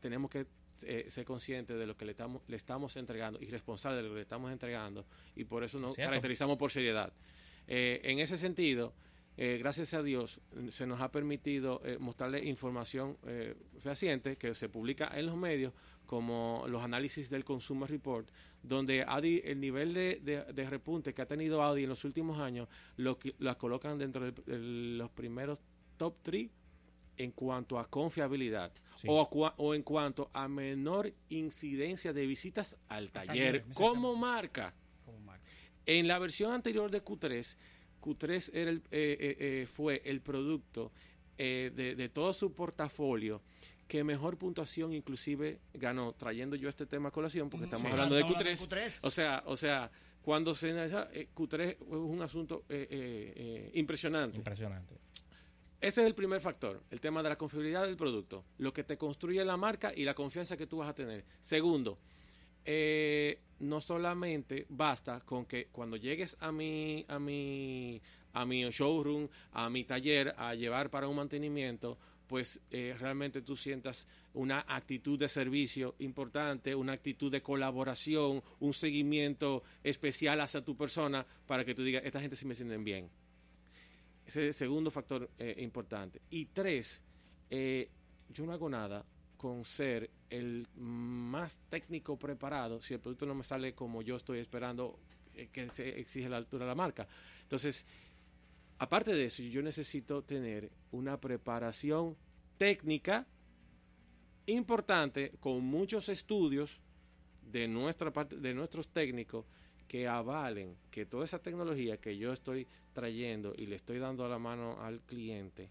tenemos 0.01 0.31
que 0.31 0.47
eh, 0.85 1.05
ser 1.11 1.27
conscientes 1.27 1.79
de 1.79 1.87
lo 1.87 1.99
que 1.99 2.07
le 2.07 2.13
estamos, 2.13 2.41
le 2.49 2.57
estamos 2.57 2.97
entregando 2.97 3.39
y 3.39 3.51
responsables 3.51 3.99
de 3.99 4.09
lo 4.09 4.15
que 4.15 4.21
le 4.21 4.23
estamos 4.23 4.51
entregando 4.51 5.05
y 5.37 5.45
por 5.45 5.63
eso 5.63 5.79
nos 5.79 5.95
Cierto. 5.95 6.09
caracterizamos 6.09 6.57
por 6.57 6.71
seriedad. 6.71 7.13
Eh, 7.67 8.01
en 8.05 8.19
ese 8.19 8.39
sentido, 8.39 8.95
eh, 9.37 9.57
gracias 9.59 9.95
a 9.95 10.03
Dios, 10.03 10.41
se 10.69 10.87
nos 10.87 11.01
ha 11.01 11.11
permitido 11.11 11.81
eh, 11.85 11.99
mostrarle 11.99 12.45
información 12.45 13.19
eh, 13.27 13.57
fehaciente 13.79 14.37
que 14.37 14.55
se 14.55 14.69
publica 14.69 15.11
en 15.15 15.27
los 15.27 15.37
medios, 15.37 15.73
como 16.07 16.65
los 16.69 16.83
análisis 16.83 17.31
del 17.31 17.45
Consumer 17.45 17.91
Report, 17.91 18.29
donde 18.63 19.03
Audi, 19.03 19.41
el 19.45 19.61
nivel 19.61 19.93
de, 19.93 20.21
de, 20.21 20.71
repunte 20.71 21.15
que 21.15 21.23
ha 21.23 21.27
tenido 21.27 21.63
Audi 21.63 21.83
en 21.83 21.89
los 21.89 22.05
últimos 22.05 22.41
años, 22.41 22.69
lo, 22.97 23.19
las 23.39 23.57
colocan 23.57 23.99
dentro 23.99 24.31
de 24.31 24.59
los 24.59 25.11
primeros 25.11 25.61
top 25.97 26.17
3 26.23 26.51
en 27.17 27.33
cuanto 27.33 27.79
a 27.79 27.89
confiabilidad 27.89 28.73
o, 29.07 29.23
o, 29.57 29.75
en 29.75 29.83
cuanto 29.83 30.31
a 30.33 30.49
menor 30.49 31.13
incidencia 31.29 32.13
de 32.13 32.27
visitas 32.27 32.77
al 32.89 33.11
taller, 33.11 33.65
como, 33.75 34.15
marca. 34.17 34.75
En 35.87 36.09
la 36.09 36.19
versión 36.19 36.53
anterior 36.53 36.91
de 36.91 37.05
Q3, 37.05 37.57
Q3 38.05 38.51
era 38.53 38.71
el, 38.71 38.79
eh, 38.79 38.83
eh, 38.91 39.37
eh, 39.39 39.67
fue 39.67 40.03
el 40.05 40.21
producto 40.21 40.93
de, 41.37 42.11
todo 42.13 42.33
su 42.33 42.53
portafolio 42.53 43.43
que 43.89 44.05
mejor 44.05 44.39
puntuación 44.39 44.93
inclusive 44.93 45.59
ganó, 45.73 46.13
trayendo 46.13 46.55
yo 46.55 46.69
este 46.69 46.87
tema 46.87 47.09
a 47.09 47.13
colación, 47.13 47.51
porque 47.51 47.65
estamos 47.65 47.91
hablando, 47.91 48.15
de 48.15 48.25
Q3. 48.25 49.01
O 49.03 49.11
sea, 49.11 49.43
o 49.47 49.57
sea, 49.57 49.91
cuando 50.23 50.55
se 50.55 50.71
analiza 50.71 51.11
Q3 51.11 51.61
es 51.63 51.77
un 51.81 52.23
asunto 52.23 52.65
impresionante. 53.75 54.37
Impresionante. 54.37 54.95
Ese 55.81 56.01
es 56.01 56.07
el 56.07 56.15
primer 56.15 56.41
factor, 56.41 56.83
el 56.91 57.01
tema 57.01 57.23
de 57.23 57.29
la 57.29 57.37
confiabilidad 57.37 57.85
del 57.85 57.97
producto, 57.97 58.45
lo 58.59 58.73
que 58.73 58.85
te 58.85 58.97
construye 58.97 59.45
la 59.45 59.57
marca 59.57 59.93
y 59.95 60.05
la 60.05 60.15
confianza 60.15 60.57
que 60.57 60.67
tú 60.67 60.79
vas 60.79 60.89
a 60.89 60.95
tener. 60.95 61.25
Segundo, 61.41 61.99
eh, 62.65 63.39
no 63.61 63.81
solamente 63.81 64.67
basta 64.69 65.21
con 65.21 65.47
que 65.47 65.67
cuando 65.67 65.97
llegues 65.97 66.37
a 66.41 66.53
mi, 66.53 67.05
a 67.09 67.19
mi, 67.19 68.01
a 68.33 68.45
mi 68.45 68.63
showroom, 68.71 69.29
a 69.53 69.71
mi 69.71 69.85
taller, 69.85 70.35
a 70.37 70.55
llevar 70.55 70.91
para 70.91 71.09
un 71.09 71.17
mantenimiento, 71.17 71.99
pues 72.27 72.61
eh, 72.71 72.95
realmente 72.99 73.43
tú 73.43 73.57
sientas 73.57 74.09
una 74.33 74.65
actitud 74.67 75.19
de 75.19 75.29
servicio 75.29 75.95
importante, 75.99 76.75
una 76.75 76.93
actitud 76.95 77.31
de 77.31 77.43
colaboración, 77.43 78.43
un 78.61 78.75
seguimiento 78.75 79.63
especial 79.83 80.41
hacia 80.41 80.65
tu 80.65 80.77
persona 80.77 81.25
para 81.47 81.65
que 81.65 81.75
tú 81.75 81.85
digas, 81.85 82.03
esta 82.05 82.21
gente 82.21 82.37
sí 82.37 82.47
me 82.47 82.55
sienten 82.55 82.83
bien. 82.83 83.09
Ese 84.27 84.41
es 84.41 84.47
el 84.49 84.55
segundo 84.55 84.91
factor 84.91 85.31
eh, 85.39 85.55
importante. 85.59 86.23
Y 86.31 86.47
tres, 86.47 87.03
eh, 87.51 87.91
yo 88.31 88.47
no 88.47 88.53
hago 88.53 88.69
nada 88.71 89.05
con 89.45 89.63
ser 89.63 90.09
el 90.31 90.67
más 90.75 91.61
técnico 91.69 92.19
preparado 92.19 92.81
si 92.81 92.95
el 92.95 93.01
producto 93.01 93.27
no 93.27 93.35
me 93.35 93.45
sale 93.45 93.75
como 93.75 94.01
yo 94.01 94.17
estoy 94.17 94.39
esperando 94.39 94.99
eh, 95.35 95.51
que 95.53 95.69
se 95.69 96.01
exige 96.01 96.31
la 96.31 96.39
altura 96.39 96.65
de 96.65 96.71
la 96.71 96.75
marca. 96.75 97.07
Entonces, 97.43 97.85
aparte 98.79 99.13
de 99.13 99.27
eso, 99.27 99.43
yo 99.43 99.61
necesito 99.61 100.23
tener 100.23 100.71
una 100.93 101.21
preparación 101.21 102.17
técnica 102.57 103.27
importante 104.47 105.33
con 105.41 105.63
muchos 105.63 106.09
estudios 106.09 106.81
de 107.43 107.69
nuestra 107.69 108.15
parte, 108.15 108.39
de 108.39 108.55
nuestros 108.55 108.89
técnicos 108.89 109.45
que 109.87 110.09
avalen 110.09 110.75
que 110.91 111.05
toda 111.05 111.27
esa 111.27 111.39
tecnología 111.39 111.99
que 111.99 112.17
yo 112.17 112.33
estoy 112.33 112.67
trayendo 112.95 113.53
y 113.55 113.67
le 113.67 113.77
estoy 113.77 113.99
dando 113.99 114.27
la 114.27 114.39
mano 114.39 114.83
al 114.83 115.03
cliente 115.03 115.65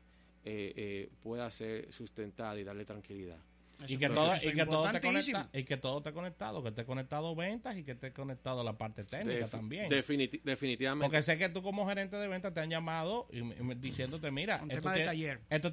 eh, 0.46 0.74
eh, 0.76 1.10
pueda 1.24 1.50
ser 1.50 1.92
sustentada 1.92 2.60
y 2.60 2.64
darle 2.64 2.86
tranquilidad. 2.86 3.40
Y 3.88 3.98
que, 3.98 4.10
todo, 4.10 4.32
y, 4.36 4.54
que 4.54 4.66
todo 4.66 4.88
esté 4.90 5.34
y 5.54 5.64
que 5.64 5.78
todo 5.78 5.98
esté 5.98 6.14
conectado, 6.14 6.64
que 6.64 6.70
esté 6.70 6.86
conectado 6.86 7.36
ventas 7.36 7.78
y 7.78 7.84
que 7.84 7.92
esté 7.92 8.14
conectado 8.14 8.64
la 8.64 8.78
parte 8.78 9.04
técnica 9.04 9.48
también. 9.48 9.90
definitivamente. 9.90 11.04
Porque 11.04 11.22
sé 11.22 11.38
que 11.38 11.50
tú 11.50 11.62
como 11.62 11.88
gerente 11.88 12.16
de 12.16 12.28
ventas 12.28 12.54
te 12.54 12.62
han 12.62 12.70
llamado 12.70 13.28
y, 13.32 13.42
diciéndote, 13.76 14.32
mira, 14.32 14.64
esto 14.70 14.92
tiene, 14.92 15.42
Esto, 15.50 15.72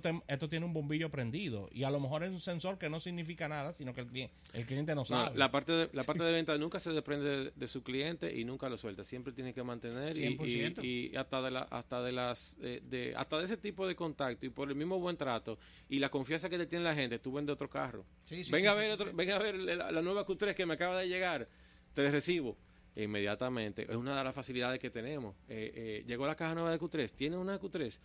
tiene, 0.00 0.22
esto, 0.26 0.48
tiene 0.48 0.66
un 0.66 0.72
bombillo 0.72 1.10
prendido 1.10 1.68
y 1.72 1.84
a 1.84 1.90
lo 1.90 2.00
mejor 2.00 2.24
es 2.24 2.32
un 2.32 2.40
sensor 2.40 2.78
que 2.78 2.88
no 2.88 3.00
significa 3.00 3.48
nada, 3.48 3.72
sino 3.72 3.94
que 3.94 4.00
el 4.00 4.06
cliente, 4.08 4.34
el 4.52 4.66
cliente 4.66 4.94
no 4.94 5.04
sabe. 5.04 5.36
la 5.36 5.50
parte 5.50 5.72
de, 5.72 5.90
la 5.92 6.04
parte 6.04 6.24
de 6.24 6.32
venta 6.32 6.56
nunca 6.58 6.80
se 6.80 6.90
desprende 6.90 7.52
de, 7.54 7.66
su 7.66 7.82
cliente 7.82 8.36
y 8.36 8.44
nunca 8.44 8.68
lo 8.68 8.76
suelta. 8.76 9.04
Siempre 9.04 9.32
tiene 9.32 9.54
que 9.54 9.62
mantener 9.62 10.16
y, 10.16 11.12
hasta 11.16 11.42
de 11.42 11.50
la, 11.50 11.60
hasta 11.60 12.02
de 12.02 12.12
las 12.12 12.56
eh, 12.62 12.82
de 12.84 13.14
hasta 13.16 13.38
de 13.38 13.44
ese 13.44 13.56
tipo 13.56 13.86
de 13.86 13.94
contacto 13.94 14.46
y 14.46 14.50
por 14.50 14.68
el 14.68 14.74
mismo 14.74 14.98
buen 14.98 15.16
trato 15.16 15.58
y 15.88 15.98
la 15.98 16.08
confianza 16.10 16.48
que 16.48 16.58
le 16.58 16.66
tiene 16.66 16.84
la 16.84 16.94
gente, 16.94 17.18
tú 17.18 17.30
vendes 17.42 17.54
otro 17.54 17.68
carro. 17.68 18.04
venga, 18.50 18.72
a 18.72 18.74
ver 18.74 19.14
venga 19.14 19.36
a 19.36 19.38
ver 19.38 19.56
la, 19.56 20.02
nueva 20.02 20.24
Q3 20.24 20.54
que 20.54 20.66
me 20.66 20.74
acaba 20.74 20.98
de 20.98 21.08
llegar. 21.08 21.48
Te 21.94 22.10
recibo 22.10 22.56
inmediatamente. 22.96 23.86
Es 23.88 23.96
una 23.96 24.16
de 24.16 24.24
las 24.24 24.34
facilidades 24.34 24.78
que 24.78 24.90
tenemos. 24.90 25.34
Eh, 25.48 25.72
eh, 25.74 26.04
llegó 26.06 26.26
la 26.26 26.34
caja 26.34 26.54
nueva 26.54 26.70
de 26.70 26.78
Q3. 26.78 27.12
¿Tiene 27.12 27.36
una 27.36 27.58
Q3? 27.60 27.98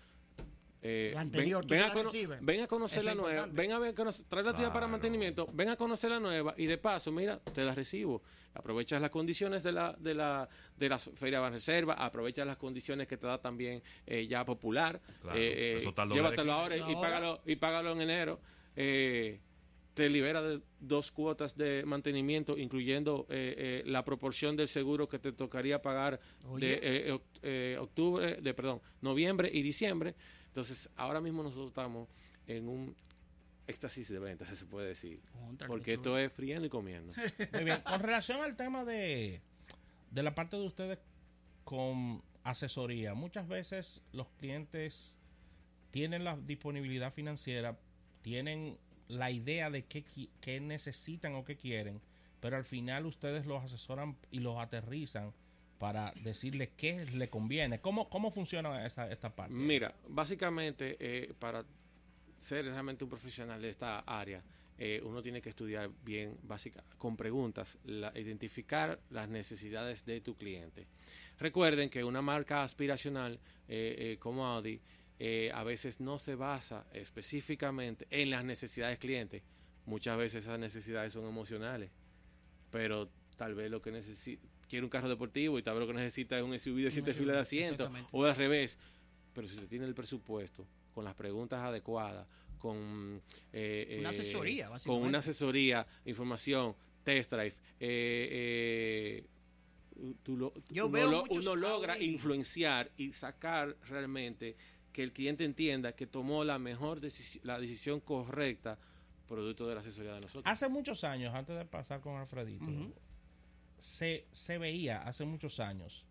Eh, 0.79 1.13
anterior, 1.17 1.65
ven, 1.65 1.82
a 1.82 1.94
ven, 2.39 2.62
a 2.62 2.67
conocer 2.67 3.03
la 3.03 3.15
nueva, 3.15 3.48
ven 3.51 3.72
a 3.72 3.79
ver, 3.79 3.96
trae 4.29 4.44
la 4.44 4.56
tuya 4.56 4.72
para 4.72 4.88
mantenimiento, 4.88 5.48
ven 5.51 5.70
a 5.70 5.75
conocer 5.75 6.12
la 6.12 6.20
nueva 6.20 6.53
y 6.56 6.67
de 6.67 6.77
paso, 6.77 7.12
mira, 7.12 7.39
te 7.39 7.63
la 7.63 7.74
recibo. 7.74 8.22
Aprovechas 8.53 9.01
las 9.01 9.10
condiciones 9.10 9.63
de 9.63 9.72
la 9.72 9.96
de 9.98 10.13
la 10.13 10.48
de 10.77 10.89
la 10.89 11.00
feria 11.00 11.41
de 11.41 11.50
reserva, 11.50 11.96
aprovechas 11.96 12.46
las 12.46 12.58
condiciones 12.58 13.08
que 13.08 13.17
te 13.17 13.25
da 13.25 13.39
también 13.39 13.82
eh, 14.06 14.27
ya 14.27 14.46
popular, 14.46 15.01
eh, 15.34 15.79
llévatelo 16.13 16.53
ahora 16.53 16.77
y 16.77 16.96
págalo 16.96 17.41
y 17.46 17.56
págalo 17.56 17.91
en 17.94 18.01
enero. 18.01 18.39
Eh, 18.79 19.39
te 19.96 20.07
libera 20.07 20.43
de 20.43 20.62
dos 20.79 21.12
cuotas 21.12 21.57
de 21.57 21.84
mantenimiento, 21.84 22.55
incluyendo 22.55 23.25
eh, 23.29 23.55
eh, 23.57 23.84
la 23.88 24.05
proporción 24.05 24.55
del 24.55 24.67
seguro 24.67 25.10
que 25.10 25.17
te 25.17 25.31
tocaría 25.31 25.81
pagar 25.81 26.19
de 26.60 27.19
octubre, 27.79 28.36
de 28.39 28.53
perdón, 28.53 28.79
noviembre 29.01 29.50
y 29.51 29.63
diciembre. 29.63 30.13
Entonces, 30.46 30.91
ahora 30.96 31.19
mismo 31.19 31.41
nosotros 31.41 31.69
estamos 31.69 32.07
en 32.46 32.69
un 32.69 32.96
éxtasis 33.65 34.10
de 34.10 34.19
ventas, 34.19 34.55
se 34.55 34.67
puede 34.67 34.89
decir. 34.89 35.19
porque 35.65 35.93
esto 35.93 36.15
es 36.19 36.31
friendo 36.31 36.67
y 36.67 36.69
comiendo. 36.69 37.13
Muy 37.53 37.63
bien. 37.63 37.81
Con 37.81 38.00
relación 38.00 38.39
al 38.43 38.55
tema 38.55 38.86
de, 38.86 39.41
de 40.12 40.24
la 40.24 40.36
parte 40.36 40.57
de 40.57 40.65
ustedes 40.67 41.00
con 41.63 42.22
asesoría, 42.43 43.15
muchas 43.15 43.48
veces 43.48 44.03
los 44.12 44.27
clientes 44.38 45.17
tienen 45.89 46.24
la 46.24 46.38
disponibilidad 46.38 47.12
financiera 47.12 47.79
tienen 48.27 48.77
la 49.07 49.31
idea 49.31 49.69
de 49.69 49.86
qué, 49.86 50.60
necesitan 50.60 51.36
o 51.36 51.46
qué 51.46 51.55
quieren, 51.55 52.01
pero 52.41 52.57
al 52.57 52.65
final 52.65 53.05
ustedes 53.05 53.46
los 53.46 53.63
asesoran 53.63 54.17
y 54.31 54.39
los 54.39 54.57
aterrizan 54.57 55.31
para 55.77 56.12
decirles 56.25 56.72
qué 56.75 57.05
le 57.05 57.29
conviene. 57.29 57.79
¿Cómo, 57.79 58.10
cómo 58.10 58.29
funciona 58.29 58.86
esa, 58.86 59.10
esta 59.10 59.34
parte? 59.34 59.53
Mira, 59.53 59.96
básicamente 60.10 60.98
eh, 61.00 61.34
para 61.39 61.63
ser 62.36 62.65
realmente 62.65 63.05
un 63.05 63.10
profesional 63.10 63.62
de 63.62 63.69
esta 63.69 64.00
área, 64.00 64.43
eh, 64.77 65.01
uno 65.05 65.22
tiene 65.22 65.41
que 65.41 65.48
estudiar 65.48 65.89
bien, 66.03 66.38
básica, 66.43 66.84
con 66.98 67.15
preguntas, 67.15 67.77
identificar 68.13 69.00
las 69.10 69.29
necesidades 69.29 70.05
de 70.05 70.19
tu 70.19 70.36
cliente. 70.36 70.86
Recuerden 71.39 71.89
que 71.89 72.03
una 72.03 72.22
marca 72.22 72.62
aspiracional 72.62 73.39
eh, 73.69 74.17
como 74.19 74.46
Audi 74.46 74.81
eh, 75.19 75.51
a 75.53 75.63
veces 75.63 76.00
no 76.00 76.19
se 76.19 76.36
basa 76.36 76.86
específicamente 76.93 78.07
en 78.09 78.29
las 78.29 78.43
necesidades 78.43 78.93
del 78.93 79.00
cliente. 79.00 79.43
Muchas 79.86 80.17
veces 80.17 80.43
esas 80.43 80.59
necesidades 80.59 81.13
son 81.13 81.25
emocionales, 81.25 81.91
pero 82.71 83.09
tal 83.38 83.55
vez 83.55 83.71
lo 83.71 83.81
que 83.81 83.91
necesita, 83.91 84.45
quiere 84.67 84.83
un 84.83 84.89
carro 84.89 85.09
deportivo 85.09 85.57
y 85.57 85.63
tal 85.63 85.75
vez 85.75 85.88
lo 85.88 85.93
que 85.93 86.00
necesita 86.00 86.38
es 86.38 86.43
un 86.43 86.57
SUV 86.57 86.83
de 86.83 86.91
siete 86.91 87.13
filas 87.13 87.36
de 87.36 87.41
asiento, 87.41 87.91
o 88.12 88.25
al 88.25 88.36
revés. 88.36 88.77
Pero 89.33 89.47
si 89.47 89.55
se 89.55 89.67
tiene 89.67 89.86
el 89.86 89.93
presupuesto, 89.93 90.67
con 90.93 91.05
las 91.05 91.13
preguntas 91.13 91.59
adecuadas, 91.62 92.27
con 92.57 93.21
eh, 93.53 93.97
una 94.00 94.09
asesoría, 94.09 94.67
eh, 94.67 94.79
con 94.86 95.03
una 95.03 95.19
asesoría, 95.19 95.86
información, 96.05 96.75
test 97.03 97.31
drive, 97.31 97.53
eh, 97.79 99.24
tú 100.24 100.51
uno, 101.29 101.55
logra 101.55 102.00
influenciar 102.00 102.91
y 102.97 103.13
sacar 103.13 103.77
realmente 103.88 104.55
que 104.98 105.04
el 105.04 105.13
cliente 105.13 105.46
entienda 105.46 105.92
que 105.92 106.08
tomó 106.08 106.44
la 106.44 106.58
mejor 106.58 107.00
decisión, 107.00 107.46
la 107.46 107.60
decisión 107.60 108.00
correcta 108.00 108.80
producto 109.27 109.68
de 109.68 109.75
la 109.75 109.82
asesoría 109.82 110.16
de 110.16 110.22
nosotros. 110.22 110.44
Hace 110.48 110.70
muchos 110.70 111.04
años, 111.04 111.36
antes 111.36 111.56
de 111.56 111.66
pasar 111.66 112.01
con 112.01 112.16
Alfredito, 112.16 112.66
se, 113.77 114.25
se 114.32 114.58
veía 114.58 115.04
hace 115.04 115.24
muchos 115.24 115.60
años 115.60 116.04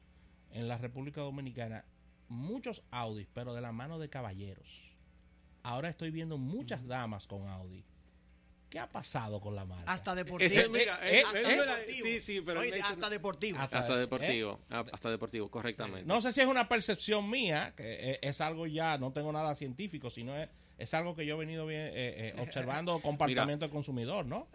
en 0.52 0.68
la 0.68 0.78
República 0.78 1.20
Dominicana 1.20 1.84
muchos 2.28 2.84
Audi, 2.92 3.26
pero 3.34 3.54
de 3.54 3.60
la 3.60 3.72
mano 3.72 3.98
de 3.98 4.08
caballeros. 4.08 4.94
Ahora 5.64 5.88
estoy 5.88 6.12
viendo 6.12 6.38
muchas 6.38 6.86
damas 6.86 7.26
con 7.26 7.48
Audi. 7.48 7.82
¿Qué 8.68 8.78
ha 8.78 8.88
pasado 8.88 9.40
con 9.40 9.54
la 9.54 9.64
marca? 9.64 9.92
Hasta 9.92 10.14
deportivo. 10.14 10.50
sí, 11.88 12.20
sí, 12.20 12.40
pero 12.40 12.60
hasta 12.82 13.08
deportivo. 13.08 13.58
Hasta, 13.58 13.96
deportivo. 13.96 14.60
¿eh? 14.70 14.84
Hasta 14.92 15.10
deportivo, 15.10 15.48
correctamente. 15.50 16.04
No 16.04 16.20
sé 16.20 16.32
si 16.32 16.40
es 16.40 16.46
una 16.46 16.68
percepción 16.68 17.30
mía, 17.30 17.74
que 17.76 18.18
es 18.20 18.40
algo 18.40 18.66
ya, 18.66 18.98
no 18.98 19.12
tengo 19.12 19.32
nada 19.32 19.54
científico, 19.54 20.10
sino 20.10 20.36
es, 20.36 20.48
es 20.78 20.94
algo 20.94 21.14
que 21.14 21.24
yo 21.24 21.36
he 21.36 21.38
venido 21.38 21.66
bien, 21.66 21.82
eh, 21.88 21.92
eh, 21.94 22.34
observando 22.38 22.98
comportamiento 23.00 23.64
del 23.64 23.72
consumidor, 23.72 24.26
¿no? 24.26 24.48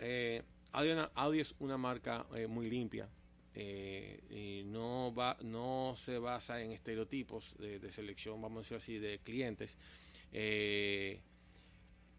Audi, 0.73 0.91
Audi, 1.15 1.39
es 1.39 1.55
una 1.59 1.77
marca 1.77 2.25
muy 2.47 2.69
limpia, 2.69 3.07
eh, 3.53 4.21
y 4.29 4.63
no 4.63 5.13
va 5.13 5.37
no 5.41 5.93
se 5.97 6.17
basa 6.19 6.61
en 6.61 6.71
estereotipos 6.71 7.57
de, 7.59 7.79
de 7.79 7.91
selección 7.91 8.41
vamos 8.41 8.71
a 8.71 8.75
decir 8.75 8.77
así 8.77 8.97
de 8.97 9.19
clientes 9.19 9.77
eh, 10.31 11.19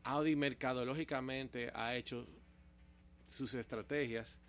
Audi 0.05 0.37
mercadológicamente 0.37 1.71
ha 1.75 1.95
hecho 1.97 2.27
sus 3.25 3.55
estrategias 3.55 4.41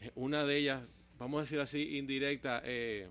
Eh, 0.00 0.10
una 0.14 0.44
de 0.44 0.56
ellas 0.56 0.82
vamos 1.18 1.38
a 1.38 1.42
decir 1.42 1.60
así 1.60 1.96
indirecta 1.98 2.60
eh, 2.64 3.08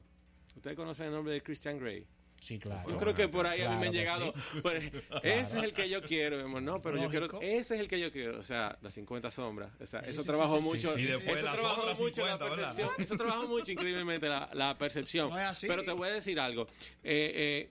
ustedes 0.56 0.76
conocen 0.76 1.08
el 1.08 1.14
nombre 1.14 1.34
de 1.34 1.42
Christian 1.42 1.80
Grey 1.80 2.06
Sí, 2.42 2.58
claro. 2.58 2.90
yo 2.90 2.98
creo 2.98 3.14
que 3.14 3.28
por 3.28 3.46
ahí 3.46 3.62
a 3.62 3.70
mí 3.70 3.76
me 3.80 3.86
han 3.88 3.94
Claro 3.94 3.94
llegado. 3.94 4.34
pues, 4.64 4.92
Ese 5.22 5.58
es 5.60 5.64
el 5.64 5.74
que 5.74 5.88
yo 5.88 6.02
quiero, 6.02 6.38
mi 6.38 6.44
amor. 6.46 6.64
No, 6.64 6.82
pero 6.82 6.98
yo 6.98 7.04
Lógico. 7.04 7.38
quiero. 7.38 7.60
Ese 7.60 7.76
es 7.76 7.82
el 7.82 7.88
que 7.88 8.00
yo 8.00 8.12
quiero. 8.12 8.40
O 8.40 8.42
sea, 8.42 8.80
las 8.82 8.96
50 8.96 9.30
sombras. 9.30 9.72
O 9.80 9.86
sea, 9.86 10.02
Sí, 10.02 10.10
eso 10.10 10.22
sí, 10.24 10.28
trabajó 10.28 10.56
sí, 10.58 10.64
sí, 10.64 10.68
mucho. 10.70 10.96
sí. 10.96 11.02
Y 11.02 11.06
después 11.06 11.38
eso 11.38 11.52
trabajó 11.52 11.94
mucho 12.02 12.26
la 12.26 12.32
50, 12.32 12.44
¿verdad? 12.46 12.58
percepción. 12.76 12.90
Eso 12.98 13.16
trabajó 13.18 13.48
mucho 13.48 13.72
increíblemente 13.72 14.28
la, 14.28 14.50
la 14.54 14.76
percepción. 14.76 15.30
No. 15.30 15.36
Pero 15.62 15.84
te 15.86 15.92
voy 15.92 16.10
a 16.10 16.14
decir 16.14 16.40
algo. 16.40 16.64
Eh, 17.04 17.32
eh, 17.36 17.70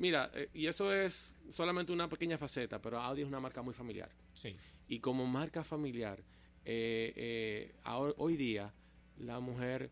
mira, 0.00 0.30
eh, 0.34 0.48
y 0.54 0.66
eso 0.66 0.92
es 0.92 1.34
solamente 1.48 1.92
una 1.92 2.08
pequeña 2.08 2.36
faceta, 2.38 2.80
pero 2.80 2.98
Audi 3.00 3.22
es 3.22 3.28
una 3.28 3.40
marca 3.40 3.62
muy 3.62 3.74
familiar. 3.74 4.10
Sí. 4.34 4.56
Y 4.88 4.98
como 5.00 5.26
marca 5.26 5.62
familiar, 5.62 6.18
eh, 6.64 7.12
eh, 7.16 7.74
ahora- 7.84 8.14
hoy 8.18 8.36
día 8.36 8.72
la 9.18 9.38
mujer 9.40 9.90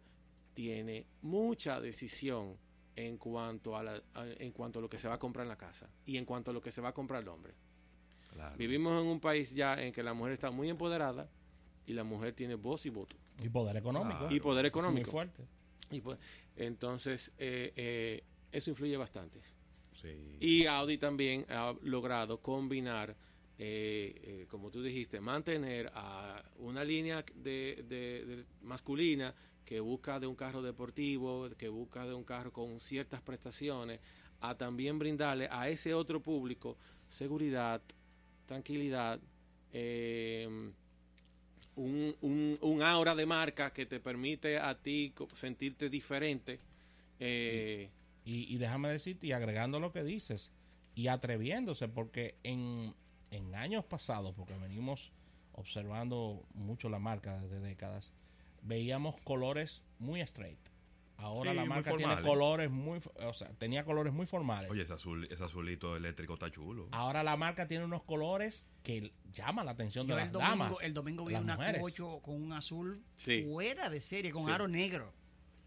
tiene 0.55 1.07
mucha 1.23 1.81
decisión 1.81 2.57
en 2.97 3.17
cuanto 3.17 3.77
a, 3.77 3.83
la- 3.85 4.03
a- 4.15 4.27
en 4.27 4.51
cuanto 4.53 4.81
a 4.81 4.83
lo 4.83 4.89
que 4.89 4.99
se 4.99 5.07
va 5.09 5.15
a 5.15 5.19
comprar 5.19 5.45
en 5.45 5.51
la 5.51 5.57
casa 5.59 5.89
y 6.05 6.17
en 6.17 6.25
cuanto 6.25 6.51
a 6.51 6.55
lo 6.55 6.61
que 6.61 6.73
se 6.73 6.81
va 6.81 6.89
a 6.89 6.93
comprar 6.95 7.23
el 7.23 7.29
hombre. 7.29 7.55
Claro. 8.33 8.57
Vivimos 8.57 9.01
en 9.01 9.09
un 9.09 9.21
país 9.21 9.55
ya 9.55 9.81
en 9.81 9.93
que 9.93 10.03
la 10.03 10.15
mujer 10.15 10.33
está 10.33 10.51
muy 10.51 10.69
empoderada 10.69 11.29
y 11.87 11.93
la 11.93 12.03
mujer 12.05 12.33
tiene 12.35 12.55
voz 12.57 12.85
y 12.87 12.91
voto 12.91 13.17
Y 13.43 13.49
poder 13.49 13.77
económico. 13.77 14.19
Claro. 14.19 14.35
y 14.35 14.41
poder 14.41 14.65
Muy 14.65 14.69
económico. 14.69 15.11
fuerte. 15.11 15.45
Y 15.91 16.01
pues, 16.01 16.19
entonces, 16.57 17.33
eh, 17.39 17.73
eh, 17.77 18.23
eso 18.53 18.71
influye 18.71 18.97
bastante. 18.97 19.41
Sí. 20.01 20.37
Y 20.41 20.67
Audi 20.67 20.99
también 20.99 21.45
ha 21.49 21.75
logrado 21.83 22.41
combinar, 22.41 23.17
eh, 23.59 24.15
eh, 24.23 24.47
como 24.49 24.71
tú 24.71 24.83
dijiste, 24.83 25.21
mantener 25.21 25.91
a 25.95 26.43
una 26.59 26.85
línea 26.85 27.25
de, 27.35 27.85
de- 27.89 28.25
de 28.25 28.45
masculina 28.63 29.35
que 29.65 29.81
busca 29.81 30.19
de 30.21 30.27
un 30.27 30.37
carro 30.37 30.63
deportivo, 30.63 31.49
que 31.59 31.69
busca 31.69 32.07
de 32.07 32.15
un 32.15 32.25
carro 32.25 32.53
con 32.53 32.79
ciertas 32.81 33.21
prestaciones, 33.23 34.01
a 34.41 34.57
también 34.57 34.99
brindarle 34.99 35.49
a 35.51 35.69
ese 35.69 35.93
otro 35.95 36.23
público 36.23 36.77
seguridad, 37.09 37.83
tranquilidad, 38.47 39.19
eh, 39.73 40.47
un, 41.77 42.17
un, 42.23 42.59
un 42.61 42.83
aura 42.83 43.15
de 43.15 43.27
marca 43.27 43.73
que 43.73 43.87
te 43.87 44.01
permite 44.01 44.59
a 44.59 44.75
ti 44.77 45.13
sentirte 45.33 45.89
diferente. 45.89 46.59
eh, 47.21 47.89
Y, 48.29 48.45
y 48.55 48.59
déjame 48.59 48.91
decirte, 48.91 49.27
y 49.27 49.33
agregando 49.33 49.81
lo 49.81 49.91
que 49.91 50.05
dices, 50.05 50.53
y 50.95 51.07
atreviéndose, 51.09 51.89
porque 51.89 52.37
en, 52.43 52.95
en 53.31 53.55
años 53.55 53.87
pasados, 53.87 54.35
porque 54.35 54.53
venimos 54.59 55.13
observando 55.53 56.45
mucho 56.53 56.91
la 56.91 56.99
marca 56.99 57.41
desde 57.41 57.61
décadas, 57.61 58.13
veíamos 58.61 59.19
colores 59.23 59.83
muy 59.99 60.21
straight. 60.21 60.59
Ahora 61.17 61.51
Sí, 61.53 61.57
la 61.57 61.65
marca 61.65 61.97
tiene 61.97 62.21
colores 62.21 62.71
muy, 62.71 63.01
o 63.27 63.33
sea, 63.33 63.49
tenía 63.55 63.85
colores 63.85 64.13
muy 64.13 64.27
formales. 64.27 64.71
Oye, 64.71 64.83
ese, 64.83 64.93
azul, 64.93 65.27
ese 65.31 65.43
azulito 65.43 65.97
eléctrico 65.97 66.35
está 66.35 66.51
chulo. 66.51 66.87
Ahora 66.93 67.25
la 67.25 67.37
marca 67.37 67.67
tiene 67.67 67.85
unos 67.87 68.03
colores 68.05 68.67
que 68.85 69.11
llaman 69.33 69.65
la 69.67 69.73
atención 69.73 70.07
de 70.07 70.15
las 70.15 70.27
el 70.27 70.33
domingo, 70.33 70.51
damas. 70.51 70.73
el 70.83 70.93
domingo 70.95 71.25
vi 71.25 71.35
una 71.35 71.57
mujeres. 71.57 71.81
cocho 71.83 72.21
con 72.23 72.35
un 72.41 72.53
azul 72.53 73.03
Sí. 73.17 73.43
fuera 73.51 73.89
de 73.91 74.01
serie, 74.01 74.31
con 74.31 74.45
Sí. 74.45 74.51
aro 74.51 74.69
negro. 74.69 75.13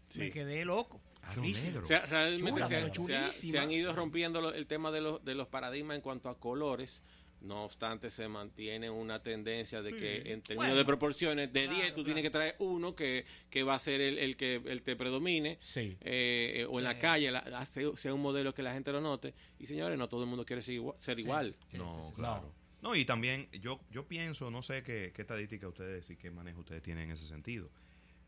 Sí. 0.08 0.20
Me 0.20 0.30
quedé 0.30 0.64
loco. 0.64 1.00
Negro. 1.40 1.82
O 1.82 1.86
sea, 1.86 2.04
realmente 2.06 2.50
Chula, 2.52 2.66
se, 2.68 2.76
han- 2.76 2.82
se 2.84 2.88
ha- 2.88 2.92
chulísima. 2.92 3.52
se 3.52 3.58
han 3.58 3.70
ido 3.72 3.92
rompiendo 3.94 4.40
lo- 4.40 4.52
el 4.52 4.66
tema 4.66 4.90
de 4.90 5.00
los, 5.00 5.24
de 5.24 5.34
los 5.34 5.48
paradigmas 5.48 5.96
en 5.96 6.00
cuanto 6.02 6.28
a 6.28 6.38
colores. 6.38 7.02
No 7.40 7.64
obstante, 7.64 8.08
se 8.10 8.28
mantiene 8.28 8.88
una 8.88 9.20
tendencia 9.20 9.82
de 9.82 9.96
que 9.96 10.18
en 10.32 10.42
términos 10.42 10.56
Bueno, 10.56 10.74
de 10.76 10.84
proporciones, 10.84 11.52
de 11.52 11.64
claro, 11.64 11.76
10 11.76 11.88
tú 11.88 11.94
claro. 11.94 12.04
tienes 12.04 12.22
que 12.22 12.30
traer 12.30 12.54
uno 12.60 12.94
que, 12.94 13.24
que 13.50 13.64
va 13.64 13.74
a 13.74 13.78
ser 13.80 14.00
el, 14.00 14.18
el 14.18 14.36
que 14.36 14.62
el 14.64 14.82
te 14.82 14.94
predomine. 14.94 15.58
Sí. 15.60 15.96
eh, 16.02 16.52
eh, 16.58 16.66
o 16.70 16.78
en 16.78 16.84
la 16.84 16.98
calle, 16.98 17.32
la- 17.32 17.40
hace- 17.58 17.96
sea 17.96 18.14
un 18.14 18.22
modelo 18.22 18.54
que 18.54 18.62
la 18.62 18.72
gente 18.72 18.92
lo 18.92 19.00
note. 19.00 19.34
Y 19.58 19.66
señores, 19.66 19.98
no 19.98 20.08
todo 20.08 20.22
el 20.22 20.28
mundo 20.28 20.44
quiere 20.44 20.62
ser 20.62 20.74
igual. 20.76 20.96
Ser 21.00 21.18
igual. 21.18 21.54
Sí, 21.66 21.78
no, 21.78 22.00
sí, 22.02 22.08
sí. 22.10 22.14
claro. 22.14 22.52
No. 22.80 22.94
y 22.94 23.04
también 23.04 23.48
yo, 23.60 23.80
yo 23.90 24.06
pienso, 24.06 24.48
no 24.50 24.62
sé 24.62 24.82
qué, 24.84 25.12
qué 25.14 25.22
estadística 25.22 25.66
ustedes 25.66 26.08
y 26.10 26.16
qué 26.16 26.30
manejo 26.30 26.60
ustedes 26.60 26.82
tienen 26.82 27.06
en 27.06 27.10
ese 27.12 27.26
sentido. 27.26 27.70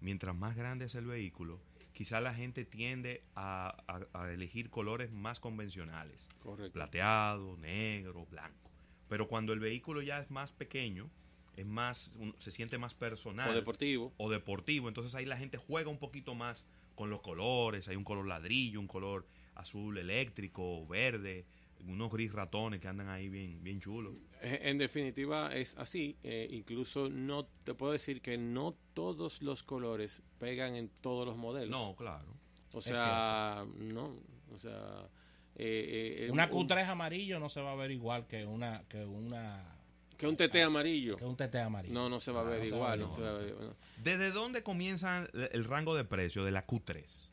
Mientras 0.01 0.35
más 0.35 0.57
grande 0.57 0.87
es 0.87 0.95
el 0.97 1.07
vehículo, 1.07 1.61
quizá 1.95 2.21
la 2.21 2.35
gente 2.35 2.67
tiende 2.67 3.25
a, 3.35 3.75
a- 3.87 4.23
a 4.25 4.31
elegir 4.33 4.69
colores 4.69 5.11
más 5.11 5.41
convencionales. 5.41 6.29
Correcto. 6.41 6.73
Plateado, 6.75 7.57
negro, 7.57 8.27
blanco. 8.27 8.71
Pero 9.09 9.27
cuando 9.29 9.53
el 9.55 9.61
vehículo 9.61 10.03
ya 10.03 10.19
es 10.19 10.31
más 10.31 10.53
pequeño, 10.53 11.11
es 11.57 11.65
más, 11.67 12.13
un- 12.19 12.35
se 12.39 12.51
siente 12.51 12.77
más 12.79 12.95
personal. 12.95 13.49
O 13.51 13.55
deportivo. 13.55 14.13
o 14.19 14.31
deportivo. 14.31 14.89
Entonces 14.89 15.15
ahí 15.15 15.25
la 15.25 15.37
gente 15.39 15.57
juega 15.57 15.89
un 15.89 15.99
poquito 15.99 16.35
más 16.35 16.65
con 16.95 17.09
los 17.11 17.21
colores. 17.23 17.89
Hay 17.89 17.97
un 17.97 18.05
color 18.05 18.27
ladrillo, 18.27 18.81
un 18.81 18.89
color 18.89 19.27
azul 19.55 19.97
eléctrico, 19.99 20.85
verde, 20.87 21.47
unos 21.87 22.11
gris 22.11 22.33
ratones 22.33 22.81
que 22.81 22.89
andan 22.89 23.09
ahí 23.09 23.29
bien, 23.29 23.63
bien 23.63 23.81
chulos. 23.81 24.15
Eh, 24.41 24.61
En 24.65 24.79
definitiva 24.79 25.55
es 25.55 25.77
así. 25.77 26.17
eh, 26.23 26.49
incluso 26.51 27.09
no 27.09 27.47
te 27.65 27.75
puedo 27.75 27.93
decir 27.93 28.21
que 28.23 28.37
no 28.39 28.77
todos 28.95 29.43
los 29.43 29.63
colores 29.63 30.23
pegan 30.39 30.77
en 30.77 30.89
todos 31.01 31.27
los 31.27 31.37
modelos. 31.37 31.71
No, 31.71 31.95
claro. 31.97 32.27
O 32.73 32.81
sea, 32.81 33.65
no, 33.79 34.17
o 34.53 34.59
sea, 34.59 35.09
eh, 35.57 36.27
eh, 36.27 36.31
Una 36.31 36.49
un- 36.51 36.67
Q3 36.69 36.89
amarillo 36.89 37.39
no 37.39 37.49
se 37.49 37.61
va 37.61 37.73
a 37.73 37.77
ver 37.77 37.91
igual 37.93 38.27
que 38.27 38.45
una 38.45 38.83
que 38.89 39.05
una 39.05 39.71
que 40.17 40.27
un 40.27 40.37
TT 40.37 40.63
amarillo. 40.63 41.17
que 41.17 41.25
un 41.25 41.37
TT 41.37 41.57
amarillo. 41.61 41.95
No, 41.95 42.09
no 42.09 42.19
se 42.21 42.33
va 42.33 42.41
a 42.41 42.45
Ah, 42.45 42.49
ver 42.51 42.59
no 42.61 42.65
se 42.65 42.71
va 42.71 42.77
a 42.91 42.97
igual, 42.97 43.45
ver 43.45 43.55
no. 43.69 43.77
¿Desde 44.03 44.31
dónde 44.33 44.63
comienza 44.63 45.29
el- 45.33 45.49
el 45.53 45.65
rango 45.65 45.95
de 45.95 46.05
precio 46.05 46.45
de 46.45 46.51
la 46.53 46.67
Q3? 46.67 47.31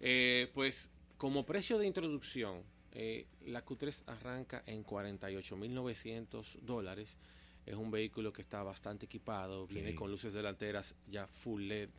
Eh, 0.00 0.50
pues 0.54 0.90
como 1.16 1.44
precio 1.44 1.78
de 1.78 1.86
introducción, 1.86 2.62
eh, 3.00 3.26
la 3.46 3.64
Q3 3.64 4.02
arranca 4.08 4.64
en 4.66 4.84
48.900 4.84 6.58
dólares. 6.62 7.16
Es 7.64 7.76
un 7.76 7.90
vehículo 7.92 8.32
que 8.32 8.42
está 8.42 8.62
bastante 8.64 9.06
equipado, 9.06 9.66
viene 9.68 9.90
Sí. 9.90 9.94
con 9.94 10.10
luces 10.10 10.32
delanteras 10.32 10.96
ya 11.06 11.26
full 11.28 11.62
LED, 11.68 11.90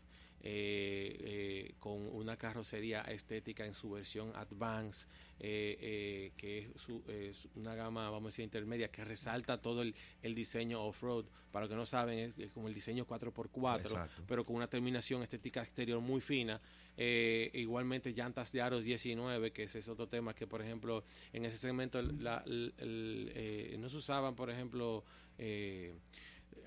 eh, 0.41 1.17
eh, 1.19 1.73
con 1.80 1.93
una 2.15 2.38
carrocería 2.38 3.02
estética 3.02 3.65
en 3.65 3.73
su 3.73 3.91
versión 3.91 4.32
Advance, 4.36 5.08
eh, 5.39 5.78
eh, 5.80 6.32
que 6.38 6.60
es, 6.60 6.67
su- 6.82 7.04
es 7.08 7.47
una 7.56 7.75
gama, 7.75 8.10
vamos 8.10 8.28
a 8.28 8.32
decir, 8.32 8.43
intermedia, 8.45 8.89
que 8.89 9.04
resalta 9.04 9.62
todo 9.62 9.82
el, 9.82 9.93
el 10.21 10.36
diseño 10.36 10.82
off-road. 10.84 11.25
Para 11.52 11.65
los 11.65 11.69
que 11.71 11.75
no 11.75 11.86
saben, 11.86 12.19
es, 12.19 12.38
es 12.39 12.52
como 12.52 12.67
el 12.67 12.73
diseño 12.75 13.08
4x4, 13.08 13.80
Exacto. 13.82 14.23
pero 14.28 14.45
con 14.45 14.56
una 14.56 14.67
terminación 14.67 15.23
estética 15.23 15.62
exterior 15.62 15.99
muy 15.99 16.21
fina. 16.21 16.62
Eh, 16.95 17.49
igualmente 17.54 18.13
llantas 18.13 18.52
de 18.52 18.62
aros 18.62 18.84
19, 18.86 19.52
que 19.52 19.63
ese 19.63 19.80
es 19.80 19.88
otro 19.89 20.08
tema 20.08 20.36
que, 20.36 20.45
por 20.47 20.62
ejemplo, 20.62 21.04
en 21.34 21.45
ese 21.45 21.58
segmento 21.58 22.02
la- 22.02 22.43
el, 22.45 23.32
eh, 23.34 23.75
no 23.80 23.89
se 23.89 23.97
usaban, 23.97 24.36
por 24.36 24.49
ejemplo, 24.52 25.04
eh, 25.38 25.93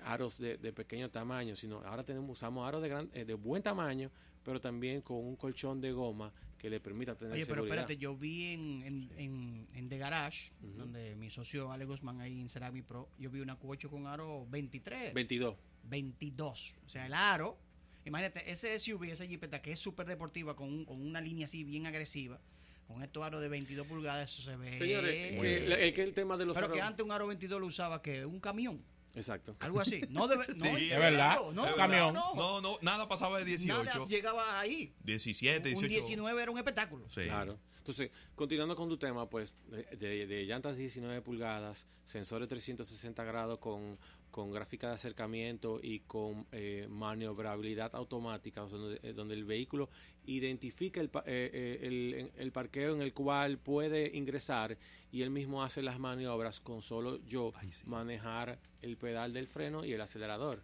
aros 0.05 0.37
de, 0.37 0.57
de 0.57 0.71
pequeño 0.73 1.09
tamaño, 1.09 1.55
sino 1.55 1.77
ahora 1.85 2.03
tenemos 2.03 2.29
usamos 2.29 2.67
aros 2.67 2.81
de, 2.81 2.89
gran, 2.89 3.09
eh, 3.13 3.25
de 3.25 3.33
buen 3.33 3.61
tamaño, 3.63 4.09
pero 4.43 4.59
también 4.61 5.01
con 5.01 5.17
un 5.17 5.35
colchón 5.35 5.79
de 5.81 5.91
goma 5.91 6.31
que 6.57 6.69
le 6.69 6.79
permita 6.79 7.15
tener 7.15 7.33
Oye, 7.33 7.45
pero 7.45 7.55
seguridad. 7.63 7.77
espérate, 7.79 7.97
yo 7.97 8.15
vi 8.15 8.53
en, 8.53 8.83
en, 8.83 9.09
en, 9.17 9.67
en 9.73 9.89
The 9.89 9.97
Garage, 9.97 10.51
donde 10.61 11.15
mi 11.15 11.29
socio 11.29 11.71
Ale 11.71 11.83
Guzmán 11.85 12.21
ahí 12.21 12.39
en 12.39 12.47
Cerami 12.47 12.81
Pro, 12.81 13.09
yo 13.19 13.29
vi 13.29 13.41
una 13.41 13.59
Q8 13.59 13.89
con 13.89 14.07
aro 14.07 14.45
23, 14.49 15.13
22. 15.13 15.55
22. 15.83 16.75
O 16.85 16.89
sea, 16.89 17.05
el 17.05 17.13
aro, 17.13 17.57
imagínate, 18.05 18.49
ese 18.49 18.77
SUV, 18.79 19.03
esa 19.11 19.25
Jeepeta 19.25 19.61
que 19.61 19.73
es 19.73 19.79
súper 19.79 20.05
deportiva, 20.07 20.55
con, 20.55 20.69
un- 20.69 20.85
con 20.85 21.01
una 21.01 21.19
línea 21.19 21.45
así 21.45 21.63
bien 21.65 21.85
agresiva, 21.85 22.39
con 22.87 23.01
estos 23.03 23.23
aros 23.23 23.41
de 23.41 23.49
22 23.49 23.85
pulgadas, 23.87 24.31
eso 24.31 24.41
se 24.43 24.55
ve... 24.55 24.77
Señores, 24.77 25.13
que, 25.41 25.87
el, 25.87 25.93
que 25.93 26.03
el 26.03 26.13
tema 26.13 26.37
de 26.37 26.45
los 26.45 26.55
pero 26.55 26.71
que 26.71 26.79
aros- 26.79 26.87
antes 26.89 27.05
un 27.05 27.11
aro 27.11 27.27
22 27.27 27.59
lo 27.59 27.67
usaba 27.67 28.01
que 28.01 28.25
un 28.25 28.39
camión, 28.39 28.77
Exacto. 29.15 29.55
algo 29.59 29.79
así. 29.79 30.01
No 30.09 30.27
debe, 30.27 30.45
no, 30.55 30.65
Sí, 30.77 30.91
es 30.91 30.97
verdad, 30.99 31.37
No, 31.53 31.65
es 31.65 31.71
no, 31.71 31.75
camión. 31.75 32.13
no, 32.13 32.33
No, 32.35 32.61
no, 32.61 32.77
nada 32.81 33.07
pasaba 33.07 33.37
de 33.39 33.45
18. 33.45 33.83
Nada 33.83 34.05
llegaba 34.07 34.59
ahí. 34.59 34.93
17, 35.03 35.57
Un 35.75 35.81
18. 35.81 35.87
19 35.87 36.41
era 36.41 36.51
un 36.51 36.57
espectáculo. 36.57 37.09
Sí. 37.09 37.21
Claro. 37.23 37.57
Entonces, 37.77 38.11
continuando 38.33 38.75
con 38.77 38.87
tu 38.87 38.97
tema, 38.97 39.29
pues, 39.29 39.55
de, 39.67 39.83
de- 39.97 40.25
de 40.25 40.45
llantas 40.45 40.77
19 40.77 41.21
pulgadas, 41.21 41.85
sensores 42.05 42.47
360 42.47 43.23
grados 43.25 43.59
con, 43.59 43.99
con 44.33 44.51
gráfica 44.51 44.87
de 44.87 44.95
acercamiento 44.95 45.79
y 45.81 45.99
con 45.99 46.47
eh, 46.51 46.87
maniobrabilidad 46.89 47.93
automática, 47.95 48.63
o 48.63 48.67
sea, 48.67 48.79
donde, 48.79 48.99
eh, 49.03 49.13
donde 49.13 49.35
el 49.35 49.45
vehículo 49.45 49.89
identifica 50.25 50.99
el, 50.99 51.11
eh, 51.27 51.51
eh, 51.53 51.79
el, 51.83 52.31
el 52.35 52.51
parqueo 52.51 52.95
en 52.95 53.03
el 53.03 53.13
cual 53.13 53.59
puede 53.59 54.17
ingresar 54.17 54.75
y 55.11 55.21
él 55.21 55.29
mismo 55.29 55.63
hace 55.63 55.83
las 55.83 55.99
maniobras 55.99 56.59
con 56.59 56.81
solo 56.81 57.19
yo 57.27 57.53
Ay, 57.55 57.71
sí. 57.71 57.83
manejar 57.85 58.57
el 58.81 58.97
pedal 58.97 59.33
del 59.33 59.45
freno 59.45 59.85
y 59.85 59.93
el 59.93 60.01
acelerador. 60.01 60.63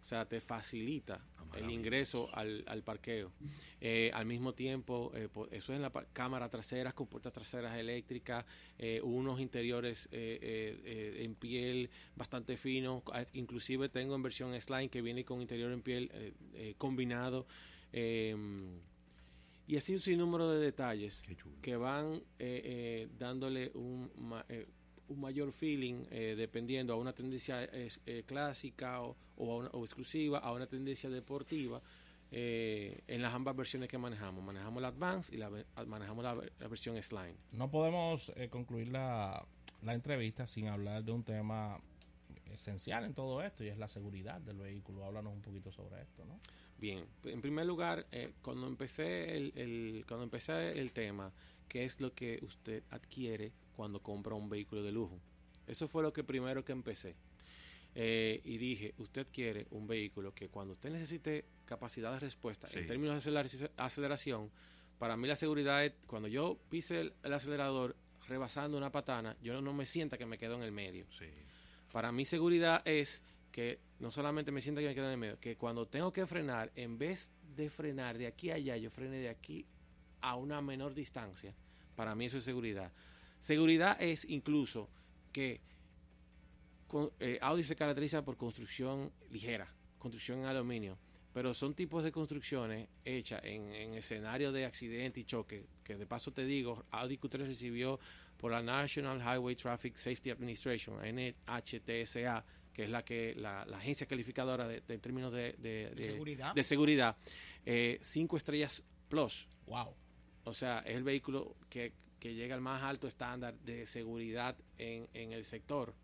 O 0.00 0.04
sea, 0.04 0.26
te 0.26 0.40
facilita 0.40 1.20
el 1.56 1.70
ingreso 1.70 2.28
al, 2.32 2.64
al 2.66 2.82
parqueo. 2.82 3.32
Eh, 3.80 4.10
al 4.14 4.24
mismo 4.24 4.54
tiempo, 4.54 5.12
eh, 5.14 5.28
eso 5.50 5.72
es 5.72 5.76
en 5.76 5.82
la 5.82 5.90
cámara 6.12 6.48
trasera, 6.48 6.92
con 6.92 7.06
puertas 7.06 7.32
traseras 7.32 7.76
eléctricas, 7.76 8.44
eh, 8.78 9.00
unos 9.02 9.40
interiores 9.40 10.08
en 10.12 11.34
piel 11.34 11.90
bastante 12.16 12.56
finos. 12.56 13.02
Inclusive 13.34 13.88
tengo 13.88 14.14
en 14.14 14.22
versión 14.22 14.58
slime 14.60 14.88
que 14.88 15.02
viene 15.02 15.24
con 15.24 15.40
interior 15.40 15.72
en 15.72 15.82
piel 15.82 16.34
combinado. 16.78 17.46
eh, 17.92 18.34
y 19.66 19.76
así 19.76 19.92
un 19.92 20.00
sinnúmero 20.00 20.50
de 20.50 20.58
detalles 20.58 21.22
que 21.62 21.76
van 21.76 22.22
dándole 23.18 23.70
un, 23.74 24.10
eh, 24.48 24.66
un 25.10 25.20
mayor 25.20 25.52
feeling 25.52 26.04
eh, 26.10 26.34
dependiendo 26.36 26.92
a 26.94 26.96
una 26.96 27.12
tendencia 27.12 27.64
eh, 27.64 27.88
eh, 28.06 28.22
clásica 28.26 29.02
o, 29.02 29.16
o, 29.36 29.52
a 29.52 29.56
una- 29.56 29.68
o 29.70 29.80
exclusiva, 29.84 30.38
a 30.38 30.52
una 30.52 30.66
tendencia 30.66 31.10
deportiva 31.10 31.82
eh, 32.32 33.00
en 33.08 33.20
las 33.22 33.34
ambas 33.34 33.56
versiones 33.56 33.88
que 33.88 33.98
manejamos. 33.98 34.42
Manejamos 34.44 34.80
la 34.80 34.88
Advance 34.88 35.34
y 35.34 35.38
la, 35.38 35.50
manejamos 35.86 36.22
la, 36.24 36.34
la 36.58 36.68
versión 36.68 37.00
Slime. 37.02 37.34
No 37.52 37.70
podemos 37.70 38.32
eh, 38.36 38.48
concluir 38.48 38.88
la, 38.88 39.44
la 39.82 39.94
entrevista 39.94 40.46
sin 40.46 40.68
hablar 40.68 41.02
de 41.04 41.10
un 41.12 41.24
tema 41.24 41.80
esencial 42.52 43.04
en 43.04 43.14
todo 43.14 43.42
esto 43.42 43.64
y 43.64 43.68
es 43.68 43.78
la 43.78 43.88
seguridad 43.88 44.40
del 44.40 44.58
vehículo. 44.58 45.04
Háblanos 45.04 45.32
un 45.32 45.42
poquito 45.42 45.72
sobre 45.72 46.02
esto, 46.02 46.24
¿no? 46.24 46.38
Bien, 46.78 47.04
en 47.24 47.40
primer 47.40 47.66
lugar, 47.66 48.06
eh, 48.12 48.32
cuando 48.42 48.66
empecé 48.66 49.36
el, 49.36 49.52
el- 49.56 50.04
cuando 50.06 50.24
empecé 50.24 50.70
el 50.80 50.92
tema, 50.92 51.32
¿qué 51.68 51.84
es 51.84 52.00
lo 52.00 52.12
que 52.14 52.38
usted 52.42 52.82
adquiere 52.90 53.52
cuando 53.80 54.02
compra 54.02 54.34
un 54.34 54.50
vehículo 54.50 54.82
de 54.82 54.92
lujo? 54.92 55.18
Eso 55.66 55.88
fue 55.88 56.02
lo 56.02 56.12
que 56.12 56.22
primero 56.22 56.62
que 56.62 56.72
empecé. 56.72 57.14
Eh, 57.94 58.42
y 58.44 58.58
dije, 58.58 58.92
usted 58.98 59.26
quiere 59.32 59.66
un 59.70 59.86
vehículo 59.86 60.34
que 60.34 60.48
cuando 60.50 60.72
usted 60.72 60.90
necesite 60.90 61.46
capacidad 61.64 62.12
de 62.12 62.18
respuesta 62.20 62.68
en 62.74 62.86
términos 62.86 63.24
de 63.24 63.30
aceler- 63.32 63.70
aceleración, 63.78 64.50
para 64.98 65.16
mí 65.16 65.26
la 65.26 65.34
seguridad 65.34 65.82
es 65.82 65.94
cuando 66.06 66.28
yo 66.28 66.58
pise 66.68 67.00
el, 67.00 67.14
el 67.22 67.32
acelerador 67.32 67.96
rebasando 68.28 68.76
una 68.76 68.92
patana, 68.92 69.34
yo 69.42 69.58
no 69.62 69.72
me 69.72 69.86
sienta 69.86 70.18
que 70.18 70.26
me 70.26 70.36
quedo 70.36 70.56
en 70.56 70.62
el 70.62 70.72
medio. 70.72 71.06
Sí. 71.10 71.24
Para 71.90 72.12
mí 72.12 72.26
seguridad 72.26 72.86
es 72.86 73.24
que 73.50 73.80
no 73.98 74.10
solamente 74.10 74.52
me 74.52 74.60
sienta 74.60 74.82
que 74.82 74.88
me 74.88 74.94
quedo 74.94 75.06
en 75.06 75.12
el 75.12 75.18
medio, 75.18 75.40
que 75.40 75.56
cuando 75.56 75.86
tengo 75.86 76.12
que 76.12 76.26
frenar, 76.26 76.70
en 76.76 76.98
vez 76.98 77.32
de 77.56 77.70
frenar 77.70 78.18
de 78.18 78.26
aquí 78.26 78.50
a 78.50 78.56
allá, 78.56 78.76
yo 78.76 78.90
frene 78.90 79.16
de 79.16 79.30
aquí 79.30 79.64
a 80.20 80.36
una 80.36 80.60
menor 80.60 80.92
distancia. 80.92 81.54
Para 81.96 82.14
mí 82.14 82.26
eso 82.26 82.36
es 82.38 82.44
seguridad. 82.44 82.92
Seguridad 83.40 84.00
es 84.00 84.24
incluso 84.28 84.88
que 85.32 85.60
con- 86.86 87.10
eh, 87.20 87.38
Audi 87.40 87.62
se 87.64 87.76
caracteriza 87.76 88.24
por 88.24 88.36
construcción 88.36 89.12
ligera, 89.30 89.72
construcción 89.98 90.40
en 90.40 90.44
aluminio, 90.46 90.98
pero 91.32 91.54
son 91.54 91.74
tipos 91.74 92.02
de 92.02 92.10
construcciones 92.10 92.88
hechas 93.04 93.40
en, 93.44 93.72
en 93.72 93.94
escenario 93.94 94.50
de 94.52 94.64
accidente 94.64 95.20
y 95.20 95.24
choque, 95.24 95.66
que 95.84 95.96
de 95.96 96.06
paso 96.06 96.32
te 96.32 96.44
digo, 96.44 96.84
Audi 96.90 97.16
Q3 97.18 97.46
recibió 97.46 97.98
por 98.36 98.50
la 98.50 98.62
National 98.62 99.20
Highway 99.20 99.54
Traffic 99.54 99.96
Safety 99.96 100.30
Administration, 100.30 100.96
NHTSA, 101.00 102.44
que 102.72 102.84
es 102.84 102.90
la 102.90 103.04
que 103.04 103.34
la, 103.36 103.64
la 103.66 103.78
agencia 103.78 104.06
calificadora 104.06 104.66
de, 104.66 104.80
de- 104.80 104.94
en 104.94 105.00
términos 105.00 105.32
de, 105.32 105.54
de- 105.58 105.90
de- 105.94 106.04
seguridad. 106.04 106.54
de 106.54 106.62
seguridad, 106.64 107.16
eh, 107.64 107.98
cinco 108.02 108.36
estrellas 108.36 108.82
plus. 109.08 109.48
Wow. 109.66 109.94
O 110.44 110.52
sea, 110.52 110.80
es 110.80 110.96
el 110.96 111.02
vehículo 111.02 111.56
que, 111.68 111.92
que 112.18 112.34
llega 112.34 112.54
al 112.54 112.60
más 112.60 112.82
alto 112.82 113.06
estándar 113.08 113.54
de 113.60 113.86
seguridad 113.86 114.56
en, 114.78 115.08
en 115.14 115.32
el 115.32 115.44
sector 115.44 115.94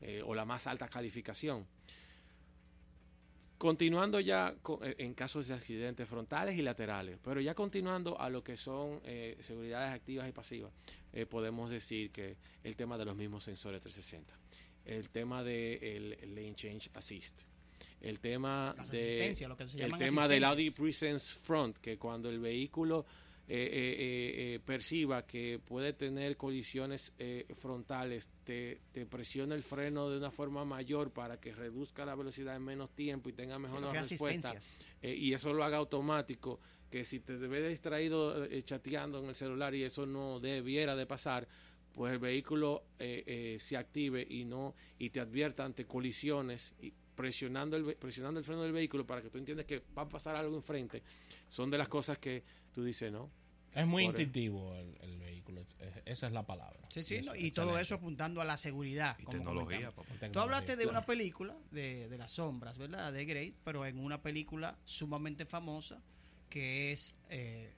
eh, 0.00 0.22
o 0.24 0.34
la 0.34 0.44
más 0.44 0.66
alta 0.66 0.88
calificación. 0.88 1.66
Continuando 3.56 4.20
ya 4.20 4.54
co- 4.62 4.78
eh, 4.84 4.94
en 4.98 5.14
casos 5.14 5.48
de 5.48 5.54
accidentes 5.54 6.08
frontales 6.08 6.56
y 6.56 6.62
laterales, 6.62 7.18
pero 7.24 7.40
ya 7.40 7.54
continuando 7.54 8.20
a 8.20 8.30
lo 8.30 8.44
que 8.44 8.56
son 8.56 9.00
eh, 9.04 9.36
seguridades 9.40 9.92
activas 9.92 10.28
y 10.28 10.32
pasivas, 10.32 10.72
eh, 11.12 11.26
podemos 11.26 11.68
decir 11.68 12.12
que 12.12 12.36
el 12.62 12.76
tema 12.76 12.96
de 12.96 13.04
los 13.04 13.16
mismos 13.16 13.42
sensores 13.42 13.80
360, 13.82 14.32
el 14.84 15.10
tema 15.10 15.42
del 15.42 15.80
de 16.20 16.26
Lane 16.28 16.54
Change 16.54 16.90
Assist, 16.94 17.42
el 18.00 18.20
tema 18.20 18.76
de 18.92 19.18
el 19.86 19.90
tema 19.98 20.28
del 20.28 20.44
Audi. 20.44 20.70
Presence 20.70 21.36
Front, 21.40 21.78
que 21.78 21.98
cuando 21.98 22.30
el 22.30 22.38
vehículo 22.38 23.06
eh, 23.48 23.54
eh, 23.54 23.96
eh, 23.98 24.54
eh, 24.54 24.60
perciba 24.64 25.26
que 25.26 25.58
puede 25.58 25.92
tener 25.94 26.36
colisiones 26.36 27.12
eh, 27.18 27.46
frontales, 27.54 28.30
te, 28.44 28.80
te 28.92 29.06
presiona 29.06 29.54
el 29.54 29.62
freno 29.62 30.10
de 30.10 30.18
una 30.18 30.30
forma 30.30 30.64
mayor 30.64 31.12
para 31.12 31.40
que 31.40 31.54
reduzca 31.54 32.04
la 32.04 32.14
velocidad 32.14 32.56
en 32.56 32.62
menos 32.62 32.94
tiempo 32.94 33.30
y 33.30 33.32
tenga 33.32 33.58
mejor 33.58 33.82
respuesta. 33.92 34.54
y 35.02 35.32
eso 35.32 35.52
lo 35.52 35.64
haga 35.64 35.78
automático, 35.78 36.60
que 36.90 37.04
si 37.04 37.20
te 37.20 37.36
ves 37.36 37.68
distraído 37.68 38.46
chateando 38.62 39.18
en 39.20 39.30
el 39.30 39.34
celular 39.34 39.74
y 39.74 39.84
eso 39.84 40.06
no 40.06 40.40
debiera 40.40 40.94
de 40.94 41.06
pasar, 41.06 41.48
pues 41.98 42.12
el 42.12 42.20
vehículo 42.20 42.84
eh, 43.00 43.24
eh, 43.26 43.56
se 43.58 43.76
active 43.76 44.24
y 44.28 44.44
no 44.44 44.76
y 44.98 45.10
te 45.10 45.18
advierta 45.18 45.64
ante 45.64 45.84
colisiones 45.84 46.72
y 46.80 46.92
presionando 47.18 47.76
el, 47.76 47.96
presionando 47.96 48.38
el 48.38 48.44
freno 48.44 48.62
del 48.62 48.70
vehículo 48.72 49.04
para 49.04 49.20
que 49.20 49.28
tú 49.28 49.38
entiendas 49.38 49.66
que 49.66 49.82
va 49.96 50.02
a 50.02 50.08
pasar 50.08 50.36
algo 50.36 50.54
enfrente, 50.54 51.02
son 51.48 51.68
de 51.68 51.76
las 51.76 51.88
cosas 51.88 52.16
que 52.18 52.44
tú 52.72 52.84
dices, 52.84 53.10
¿no? 53.10 53.28
Es 53.74 53.84
muy 53.86 54.04
Por- 54.04 54.14
instintivo 54.14 54.72
el, 54.76 54.96
el 55.00 55.18
vehículo. 55.18 55.60
es- 55.60 55.66
esa 56.04 56.26
es 56.28 56.32
la 56.32 56.46
palabra. 56.46 56.78
Sí, 56.94 57.02
sí, 57.02 57.20
y 57.36 57.50
todo 57.50 57.76
eso 57.78 57.96
apuntando 57.96 58.40
a 58.40 58.44
la 58.44 58.56
seguridad. 58.56 59.16
Y 59.18 59.24
como 59.24 59.36
tecnología, 59.38 59.90
papá. 59.90 60.14
Tú 60.32 60.38
hablaste 60.38 60.76
de 60.76 60.86
una 60.86 61.04
película 61.04 61.56
de, 61.72 62.08
de 62.08 62.18
las 62.18 62.30
sombras, 62.30 62.78
¿verdad? 62.78 63.12
De 63.12 63.24
Great, 63.24 63.54
pero 63.64 63.84
en 63.84 63.98
una 63.98 64.22
película 64.22 64.78
sumamente 64.84 65.44
famosa 65.44 66.00
que 66.48 66.92
es 66.92 67.16
eh, 67.30 67.74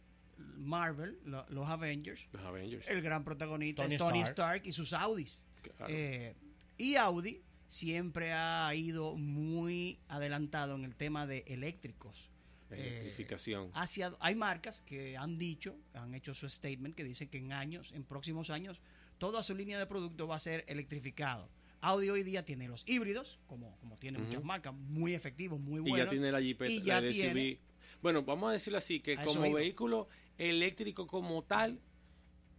Marvel, 0.58 1.18
lo- 1.24 1.46
los 1.48 1.66
Avengers. 1.66 2.26
Los 2.32 2.42
Avengers. 2.44 2.86
El 2.88 3.00
gran 3.00 3.24
protagonista 3.24 3.82
Tony 3.84 3.94
es 3.94 3.98
Tony 3.98 4.18
Stark. 4.20 4.30
Stark. 4.58 4.66
y 4.66 4.72
sus 4.72 4.92
Audis. 4.92 5.40
Claro. 5.76 5.86
Eh, 5.94 6.34
y 6.76 6.94
Audi 6.96 7.42
siempre 7.70 8.32
ha 8.34 8.74
ido 8.74 9.16
muy 9.16 9.98
adelantado 10.08 10.74
en 10.74 10.84
el 10.84 10.94
tema 10.94 11.26
de 11.26 11.44
eléctricos. 11.46 12.28
Electrificación. 12.68 13.70
Hacia, 13.74 14.12
hay 14.20 14.34
marcas 14.34 14.82
que 14.82 15.16
han 15.16 15.38
dicho, 15.38 15.76
han 15.94 16.14
hecho 16.14 16.34
su 16.34 16.48
statement, 16.48 16.94
que 16.94 17.04
dicen 17.04 17.28
que 17.28 17.38
en 17.38 17.52
años, 17.52 17.92
en 17.92 18.04
próximos 18.04 18.50
años, 18.50 18.80
toda 19.18 19.42
su 19.42 19.54
línea 19.54 19.78
de 19.78 19.86
producto 19.86 20.28
va 20.28 20.36
a 20.36 20.40
ser 20.40 20.64
electrificado. 20.68 21.48
Audi 21.80 22.10
hoy 22.10 22.22
día 22.22 22.44
tiene 22.44 22.68
los 22.68 22.84
híbridos, 22.86 23.38
como, 23.46 23.76
como 23.78 23.96
tiene 23.96 24.18
Ujú. 24.18 24.26
muchas 24.26 24.44
marcas, 24.44 24.74
muy 24.74 25.14
efectivos, 25.14 25.58
muy 25.58 25.78
y 25.78 25.90
buenos. 25.90 26.06
ya 26.06 26.10
tiene 26.10 26.30
la 26.30 26.40
Jeepeta, 26.40 26.70
y 26.70 26.82
ya 26.82 27.00
la 27.00 27.08
tiene- 27.10 27.58
Bueno, 28.02 28.22
vamos 28.22 28.50
a 28.50 28.52
decirlo 28.52 28.78
así, 28.78 29.00
que 29.00 29.16
como 29.16 29.52
vehículo 29.52 30.08
eléctrico 30.38 31.06
como 31.06 31.42
tal, 31.42 31.80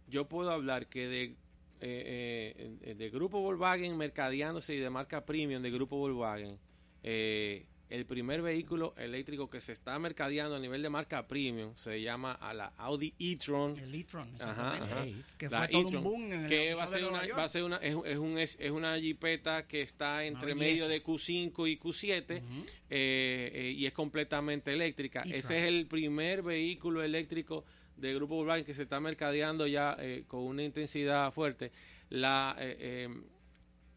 yo 0.08 0.28
puedo 0.28 0.50
hablar 0.50 0.88
que 0.88 1.06
de, 1.08 1.36
eh, 1.82 2.76
eh, 2.82 2.94
de 2.94 3.10
grupo 3.10 3.40
Volkswagen 3.40 3.96
mercadeándose 3.96 4.74
y 4.74 4.78
de 4.78 4.88
marca 4.88 5.24
premium 5.24 5.62
de 5.62 5.70
grupo 5.70 5.96
Volkswagen, 5.96 6.58
eh, 7.02 7.66
el 7.92 8.06
primer 8.06 8.40
vehículo 8.40 8.94
eléctrico 8.96 9.50
que 9.50 9.60
se 9.60 9.72
está 9.72 9.98
mercadeando 9.98 10.56
a 10.56 10.58
nivel 10.58 10.80
de 10.80 10.88
marca 10.88 11.28
premium 11.28 11.74
se 11.74 12.00
llama 12.00 12.32
a 12.32 12.54
la 12.54 12.72
Audi 12.78 13.12
e-tron. 13.18 13.78
el 13.78 13.94
e-tron, 13.94 14.34
exactamente, 14.34 14.94
ajá. 14.94 15.06
Que 15.36 15.50
fue 15.50 15.68
todo 15.68 15.88
un 15.88 16.02
boom 16.02 16.32
en 16.32 16.44
el 16.44 16.48
que 16.48 16.74
va 16.74 16.84
a 16.84 16.86
ser 16.86 17.04
una 17.04 17.26
va 17.36 17.44
a 17.44 17.48
ser 17.48 17.64
una 17.64 17.76
es, 17.76 17.94
es 18.06 18.18
un 18.18 18.38
es, 18.38 18.56
es 18.58 18.70
una 18.70 18.98
jipeta 18.98 19.66
que 19.66 19.82
está 19.82 20.24
entre 20.24 20.54
medio 20.54 20.88
de 20.88 21.02
Q5 21.04 21.70
y 21.70 21.76
Q7 21.76 22.42
Ujú. 22.42 22.64
eh, 22.88 23.50
eh, 23.52 23.74
y 23.76 23.84
es 23.84 23.92
completamente 23.92 24.72
eléctrica 24.72 25.22
ese 25.26 25.58
es 25.58 25.64
el 25.64 25.86
primer 25.86 26.42
vehículo 26.42 27.02
eléctrico 27.02 27.64
de 27.96 28.14
grupo 28.14 28.34
Volkswagen 28.36 28.64
que 28.64 28.74
se 28.74 28.82
está 28.82 29.00
mercadeando 29.00 29.66
ya 29.66 29.96
eh, 29.98 30.24
con 30.26 30.40
una 30.42 30.62
intensidad 30.62 31.30
fuerte 31.32 31.70
la 32.08 32.54
eh, 32.58 32.76
eh, 32.78 33.08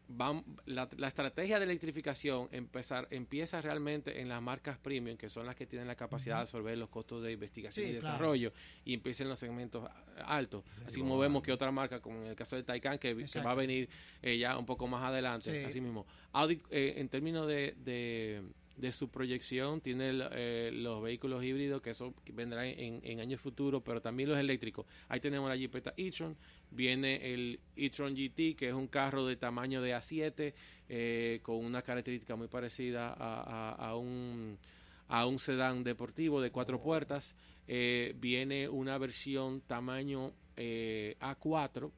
vam- 0.08 0.44
la, 0.66 0.88
la 0.96 1.08
estrategia 1.08 1.58
de 1.58 1.64
electrificación 1.64 2.48
empezar, 2.52 3.08
empieza 3.10 3.60
realmente 3.60 4.20
en 4.20 4.28
las 4.28 4.40
marcas 4.40 4.78
premium, 4.78 5.16
que 5.16 5.28
son 5.28 5.46
las 5.46 5.56
que 5.56 5.66
tienen 5.66 5.88
la 5.88 5.96
capacidad 5.96 6.36
de 6.36 6.40
absorber 6.42 6.78
los 6.78 6.88
costos 6.88 7.22
de 7.22 7.32
investigación 7.32 7.86
Sí, 7.86 7.92
y 7.92 7.98
claro. 7.98 8.12
desarrollo, 8.14 8.52
y 8.84 8.94
empieza 8.94 9.24
en 9.24 9.28
los 9.30 9.38
segmentos 9.38 9.88
altos. 10.24 10.62
Así 10.86 11.00
como 11.00 11.18
vemos 11.18 11.42
que 11.42 11.52
otra 11.52 11.70
marca, 11.72 12.00
como 12.00 12.20
en 12.22 12.28
el 12.28 12.36
caso 12.36 12.54
de 12.56 12.62
Taycan, 12.62 12.98
que, 12.98 13.16
que 13.26 13.40
va 13.40 13.50
a 13.50 13.54
venir 13.54 13.88
eh, 14.22 14.38
ya 14.38 14.56
un 14.56 14.64
poco 14.66 14.86
más 14.86 15.02
adelante, 15.02 15.50
Sí. 15.60 15.64
así 15.64 15.80
mismo. 15.80 16.06
Audi, 16.32 16.62
eh, 16.70 16.94
en 16.98 17.08
términos 17.08 17.46
de, 17.48 17.74
de, 17.78 18.42
de 18.76 18.92
su 18.92 19.08
proyección, 19.08 19.80
tiene 19.80 20.10
eh, 20.32 20.70
los 20.72 21.02
vehículos 21.02 21.42
híbridos, 21.42 21.80
que 21.82 21.90
eso 21.90 22.14
vendrá 22.32 22.66
en, 22.66 23.20
años 23.20 23.40
futuros, 23.40 23.82
pero 23.82 24.00
también 24.02 24.28
los 24.28 24.38
eléctricos. 24.38 24.86
Ahí 25.08 25.18
tenemos 25.20 25.48
la 25.48 25.56
Jeepeta 25.56 25.94
e-tron, 25.96 26.36
viene 26.70 27.32
el 27.32 27.58
e-tron 27.74 28.14
GT, 28.14 28.54
que 28.56 28.68
es 28.68 28.74
un 28.74 28.86
carro 28.88 29.24
de 29.26 29.36
tamaño 29.36 29.80
de 29.80 29.94
A7, 29.94 30.52
eh, 30.88 31.40
con 31.42 31.56
una 31.64 31.82
característica 31.82 32.36
muy 32.36 32.48
parecida 32.48 33.08
a, 33.08 33.40
a- 33.72 33.72
a 33.90 33.96
un 33.96 34.58
a 35.08 35.24
un 35.24 35.38
sedán 35.38 35.84
deportivo 35.84 36.40
de 36.40 36.50
cuatro 36.50 36.82
puertas. 36.82 37.36
Eh, 37.68 38.12
viene 38.18 38.68
una 38.68 38.98
versión 38.98 39.60
tamaño 39.60 40.32
eh, 40.56 41.14
A4, 41.20 41.92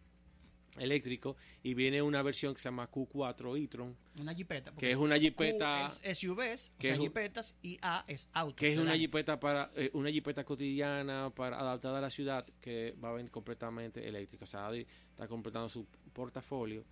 eléctrico 0.80 1.36
y 1.62 1.74
viene 1.74 2.00
una 2.02 2.22
versión 2.22 2.54
que 2.54 2.60
se 2.60 2.68
llama 2.68 2.90
Q4 2.90 3.56
e-tron, 3.62 3.96
Una 4.20 4.34
jipeta. 4.34 4.72
que 4.78 4.90
es 4.90 4.96
una 4.96 5.18
jipeta 5.18 5.88
Q 5.88 6.00
es 6.08 6.18
SUVs, 6.18 6.72
o 6.74 6.78
que 6.78 6.88
sea, 6.88 6.96
un- 6.96 7.02
jipetas, 7.02 7.56
y 7.62 7.78
A 7.82 8.04
es 8.08 8.28
auto. 8.32 8.56
que 8.56 8.72
es 8.72 8.78
una 8.78 8.96
jipeta 8.96 9.38
para 9.40 9.70
eh, 9.76 9.90
una 9.94 10.10
jipeta 10.10 10.44
cotidiana 10.44 11.30
para 11.34 11.58
adaptada 11.60 11.98
a 11.98 12.00
la 12.00 12.10
ciudad 12.10 12.46
que 12.60 12.94
va 13.02 13.10
a 13.10 13.12
venir 13.12 13.30
completamente 13.30 14.06
eléctrica. 14.06 14.44
O 14.44 14.48
sea, 14.48 14.70
está 14.74 15.26
completando 15.28 15.68
su 15.68 15.86
portafolio 16.12 16.84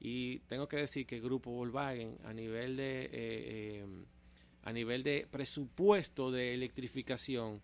y 0.00 0.40
tengo 0.40 0.66
que 0.68 0.76
decir 0.78 1.06
que 1.06 1.16
el 1.16 1.22
grupo 1.22 1.50
Volkswagen 1.50 2.18
a 2.24 2.32
nivel 2.32 2.76
de 2.76 3.04
eh, 3.04 3.10
eh, 3.12 3.86
a 4.62 4.72
nivel 4.72 5.02
de 5.02 5.26
presupuesto 5.30 6.30
de 6.30 6.54
electrificación 6.54 7.60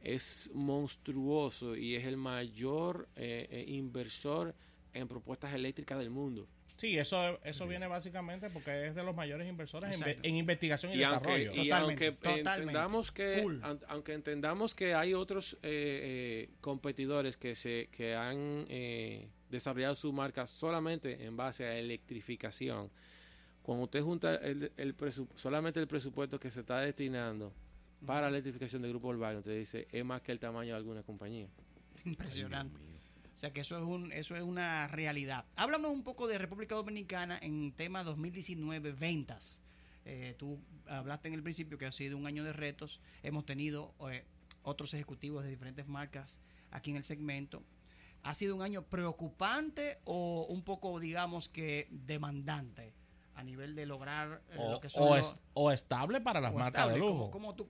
es 0.00 0.50
monstruoso 0.52 1.74
y 1.76 1.94
es 1.96 2.04
el 2.04 2.18
mayor 2.18 3.08
inversor 3.66 4.54
en 4.94 5.08
propuestas 5.08 5.52
eléctricas 5.54 5.98
del 5.98 6.10
mundo. 6.10 6.48
Sí, 6.76 6.98
eso, 6.98 7.38
eso 7.44 7.68
viene 7.68 7.86
básicamente 7.86 8.50
porque 8.50 8.88
es 8.88 8.96
de 8.96 9.04
los 9.04 9.14
mayores 9.14 9.48
inversores 9.48 10.00
en, 10.22 10.34
investigación 10.36 10.92
y, 10.92 10.96
y 10.96 11.02
aunque, 11.04 11.30
desarrollo. 11.38 11.52
y 11.62 11.68
Totalmente, 11.68 12.06
aunque 12.06 12.10
totalmente. 12.12 12.50
entendamos 12.62 13.12
que 13.12 13.40
an- 13.62 13.80
aunque 13.86 14.12
entendamos 14.12 14.74
que 14.74 14.92
hay 14.94 15.14
otros 15.14 15.54
eh, 15.62 16.48
eh, 16.48 16.50
competidores 16.60 17.36
que 17.36 17.54
se 17.54 17.88
que 17.92 18.16
han 18.16 18.64
eh, 18.68 19.28
desarrollado 19.50 19.94
su 19.94 20.12
marca 20.12 20.48
solamente 20.48 21.24
en 21.24 21.36
base 21.36 21.64
a 21.64 21.78
electrificación 21.78 22.90
cuando 23.62 23.84
usted 23.84 24.02
junta 24.02 24.34
el, 24.34 24.72
el 24.76 24.96
presu- 24.96 25.28
solamente 25.36 25.78
el 25.78 25.86
presupuesto 25.86 26.40
que 26.40 26.50
se 26.50 26.60
está 26.60 26.80
destinando 26.80 27.52
para 28.04 28.22
la 28.22 28.28
electrificación 28.30 28.82
del 28.82 28.90
grupo 28.90 29.06
Volkswagen 29.06 29.38
usted 29.38 29.56
dice 29.56 29.86
es 29.92 30.04
más 30.04 30.22
que 30.22 30.32
el 30.32 30.40
tamaño 30.40 30.72
de 30.72 30.76
alguna 30.78 31.04
compañía 31.04 31.46
Impresionante. 32.04 32.80
O 33.34 33.38
sea 33.38 33.52
que 33.52 33.60
eso 33.62 33.76
es 33.76 33.82
un 33.82 34.12
eso 34.12 34.36
es 34.36 34.42
una 34.42 34.86
realidad. 34.88 35.44
Háblame 35.56 35.88
un 35.88 36.02
poco 36.04 36.26
de 36.28 36.38
República 36.38 36.74
Dominicana 36.76 37.38
en 37.42 37.72
tema 37.72 38.04
2019 38.04 38.92
ventas. 38.92 39.60
Eh, 40.04 40.34
tú 40.38 40.60
hablaste 40.86 41.28
en 41.28 41.34
el 41.34 41.42
principio 41.42 41.76
que 41.78 41.86
ha 41.86 41.92
sido 41.92 42.16
un 42.16 42.26
año 42.26 42.44
de 42.44 42.52
retos. 42.52 43.00
Hemos 43.22 43.44
tenido 43.44 43.94
eh, 44.10 44.24
otros 44.62 44.94
ejecutivos 44.94 45.42
de 45.44 45.50
diferentes 45.50 45.86
marcas 45.88 46.38
aquí 46.70 46.90
en 46.90 46.96
el 46.96 47.04
segmento. 47.04 47.62
¿Ha 48.22 48.34
sido 48.34 48.54
un 48.56 48.62
año 48.62 48.82
preocupante 48.82 49.98
o 50.04 50.46
un 50.48 50.62
poco, 50.62 50.98
digamos 51.00 51.48
que, 51.48 51.88
demandante 51.90 52.94
a 53.34 53.42
nivel 53.42 53.74
de 53.74 53.84
lograr 53.84 54.42
eh, 54.50 54.56
o, 54.58 54.70
lo 54.72 54.80
que 54.80 54.88
son 54.88 55.02
o 55.02 55.16
los- 55.16 55.32
es- 55.32 55.38
o 55.54 55.72
estable 55.72 56.20
para 56.20 56.40
las 56.40 56.54
marcas 56.54 56.88
de 56.92 56.98
lujo. 56.98 57.30
Como, 57.30 57.54
como 57.54 57.54
tú, 57.56 57.66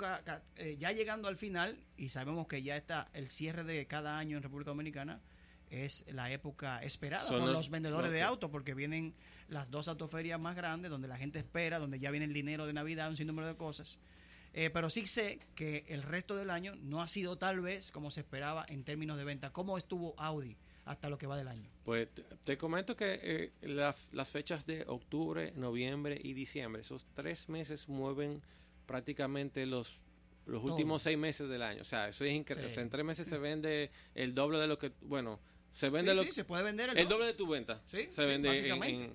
eh, 0.56 0.76
ya 0.78 0.92
llegando 0.92 1.26
al 1.28 1.36
final, 1.36 1.78
y 1.96 2.10
sabemos 2.10 2.46
que 2.46 2.62
ya 2.62 2.76
está 2.76 3.08
el 3.14 3.28
cierre 3.30 3.64
de 3.64 3.86
cada 3.86 4.18
año 4.18 4.36
en 4.36 4.42
República 4.42 4.70
Dominicana, 4.72 5.20
es 5.74 6.04
la 6.12 6.30
época 6.30 6.82
esperada 6.82 7.24
Son 7.26 7.38
por 7.40 7.48
los- 7.48 7.56
los 7.58 7.70
vendedores 7.70 8.12
de 8.12 8.22
autos, 8.22 8.50
porque 8.50 8.74
vienen 8.74 9.14
las 9.48 9.70
dos 9.70 9.88
autoferias 9.88 10.40
más 10.40 10.54
grandes, 10.56 10.90
donde 10.90 11.08
la 11.08 11.16
gente 11.16 11.38
espera, 11.38 11.78
donde 11.78 11.98
ya 11.98 12.10
viene 12.10 12.26
el 12.26 12.32
dinero 12.32 12.66
de 12.66 12.72
Navidad, 12.72 13.10
un 13.10 13.16
sinnúmero 13.16 13.48
de 13.48 13.56
cosas. 13.56 13.98
Eh, 14.52 14.70
pero 14.70 14.88
sí 14.88 15.06
sé 15.06 15.40
que 15.56 15.84
el 15.88 16.02
resto 16.02 16.36
del 16.36 16.50
año 16.50 16.74
no 16.76 17.02
ha 17.02 17.08
sido 17.08 17.36
tal 17.36 17.60
vez 17.60 17.90
como 17.90 18.10
se 18.12 18.20
esperaba 18.20 18.64
en 18.68 18.84
términos 18.84 19.18
de 19.18 19.24
venta. 19.24 19.50
¿Cómo 19.50 19.76
estuvo 19.78 20.14
Audi 20.16 20.56
hasta 20.84 21.08
lo 21.08 21.18
que 21.18 21.26
va 21.26 21.36
del 21.36 21.48
año? 21.48 21.68
Pues 21.84 22.08
te, 22.44 22.56
comento 22.56 22.94
que 22.96 23.18
eh, 23.22 23.52
las- 23.62 24.10
las 24.12 24.30
fechas 24.30 24.64
de 24.64 24.84
octubre, 24.86 25.52
noviembre 25.56 26.20
y 26.22 26.34
diciembre, 26.34 26.82
esos 26.82 27.04
tres 27.14 27.48
meses 27.48 27.88
mueven 27.88 28.42
prácticamente 28.86 29.66
los 29.66 30.00
los 30.46 30.60
Todo. 30.60 30.72
últimos 30.72 31.02
seis 31.02 31.16
meses 31.16 31.48
del 31.48 31.62
año. 31.62 31.80
O 31.80 31.84
sea, 31.86 32.08
eso 32.08 32.22
es 32.22 32.34
increíble. 32.34 32.68
Sí. 32.68 32.72
O 32.72 32.74
sea, 32.74 32.82
en 32.82 32.90
tres 32.90 33.02
meses 33.02 33.26
se 33.26 33.38
vende 33.38 33.90
el 34.14 34.34
doble 34.34 34.58
de 34.58 34.66
lo 34.66 34.78
que, 34.78 34.92
bueno, 35.00 35.40
se 35.74 35.90
vende 35.90 36.12
Sí, 36.12 36.16
lo 36.16 36.24
sí, 36.24 36.32
se 36.32 36.44
puede 36.44 36.62
vender 36.64 36.88
el, 36.88 36.96
el 36.98 37.06
doble 37.08 37.26
de 37.26 37.34
tu 37.34 37.46
venta. 37.46 37.82
Sí, 37.86 38.06
se 38.08 38.24
vende 38.24 38.48
en, 38.58 38.82
en, 38.82 39.14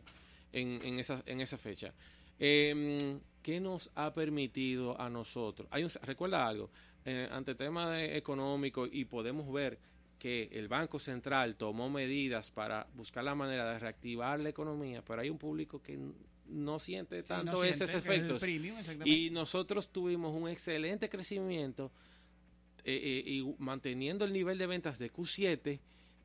en- 0.53 0.81
en 0.85 0.99
esa, 0.99 1.23
en 1.25 1.41
esa 1.41 1.57
fecha. 1.57 1.91
Eh, 2.37 3.17
¿Qué 3.41 3.59
nos 3.59 3.89
ha 3.95 4.13
permitido 4.13 4.99
a 5.01 5.09
nosotros? 5.09 5.67
Hay 5.71 5.83
un, 5.83 5.89
recuerda 6.03 6.45
algo, 6.47 6.69
eh, 7.05 7.27
ante 7.31 7.55
tema 7.55 7.89
de 7.91 8.17
económico 8.17 8.85
y 8.85 9.05
podemos 9.05 9.51
ver 9.51 9.79
que 10.19 10.49
el 10.51 10.67
Banco 10.67 10.99
Central 10.99 11.55
tomó 11.55 11.89
medidas 11.89 12.51
para 12.51 12.85
buscar 12.93 13.23
la 13.23 13.35
manera 13.35 13.71
de 13.71 13.79
reactivar 13.79 14.39
la 14.41 14.49
economía, 14.49 15.01
pero 15.03 15.21
hay 15.21 15.29
un 15.29 15.37
público 15.37 15.81
que 15.81 15.97
no 16.47 16.79
siente 16.79 17.21
Sí, 17.21 17.27
no 17.29 17.35
tanto 17.37 17.61
siente, 17.63 17.85
esos 17.85 17.89
es 17.91 17.95
efectos. 17.95 18.41
premium. 18.41 18.75
Y 19.05 19.29
nosotros 19.29 19.89
tuvimos 19.93 20.35
un 20.35 20.49
excelente 20.49 21.07
crecimiento 21.07 21.91
eh, 22.83 23.23
eh, 23.25 23.29
y 23.29 23.55
manteniendo 23.59 24.25
el 24.25 24.33
nivel 24.33 24.57
de 24.57 24.67
ventas 24.67 24.99
de 24.99 25.11
Q7 25.11 25.79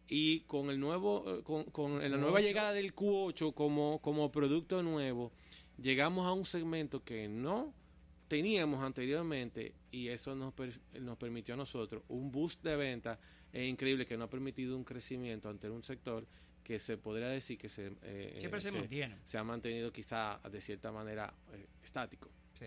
y 0.08 0.40
con 0.40 0.70
el 0.70 0.78
nuevo 0.80 1.24
eh, 1.38 1.42
con, 1.42 1.64
con 1.64 1.98
la 2.00 2.16
nueva 2.16 2.40
Q8. 2.40 2.42
llegada 2.44 2.72
del 2.72 2.94
Q8 2.94 3.54
como, 3.54 4.00
como 4.02 4.30
producto 4.30 4.82
nuevo, 4.82 5.32
llegamos 5.80 6.26
a 6.26 6.32
un 6.32 6.44
segmento 6.44 7.02
que 7.02 7.28
no 7.28 7.72
teníamos 8.28 8.80
anteriormente 8.82 9.74
y 9.90 10.08
eso 10.08 10.34
nos, 10.34 10.52
per- 10.54 10.80
nos 11.00 11.16
permitió 11.18 11.54
a 11.54 11.56
nosotros 11.56 12.02
un 12.08 12.30
boost 12.32 12.62
de 12.62 12.76
venta 12.76 13.18
eh, 13.52 13.66
increíble 13.66 14.04
que 14.06 14.16
nos 14.16 14.26
ha 14.26 14.30
permitido 14.30 14.76
un 14.76 14.84
crecimiento 14.84 15.48
ante 15.48 15.70
un 15.70 15.82
sector 15.82 16.26
que 16.64 16.78
se 16.78 16.96
podría 16.96 17.28
decir 17.28 17.58
que 17.58 17.68
se, 17.68 17.92
eh, 18.02 18.34
Siempre 18.38 18.58
eh, 18.58 18.62
se 18.62 18.72
mantiene. 18.72 19.16
se 19.24 19.36
ha 19.38 19.44
mantenido 19.44 19.92
quizá 19.92 20.40
de 20.50 20.60
cierta 20.60 20.90
manera 20.90 21.32
eh, 21.52 21.66
estático. 21.82 22.30
Sí. 22.58 22.66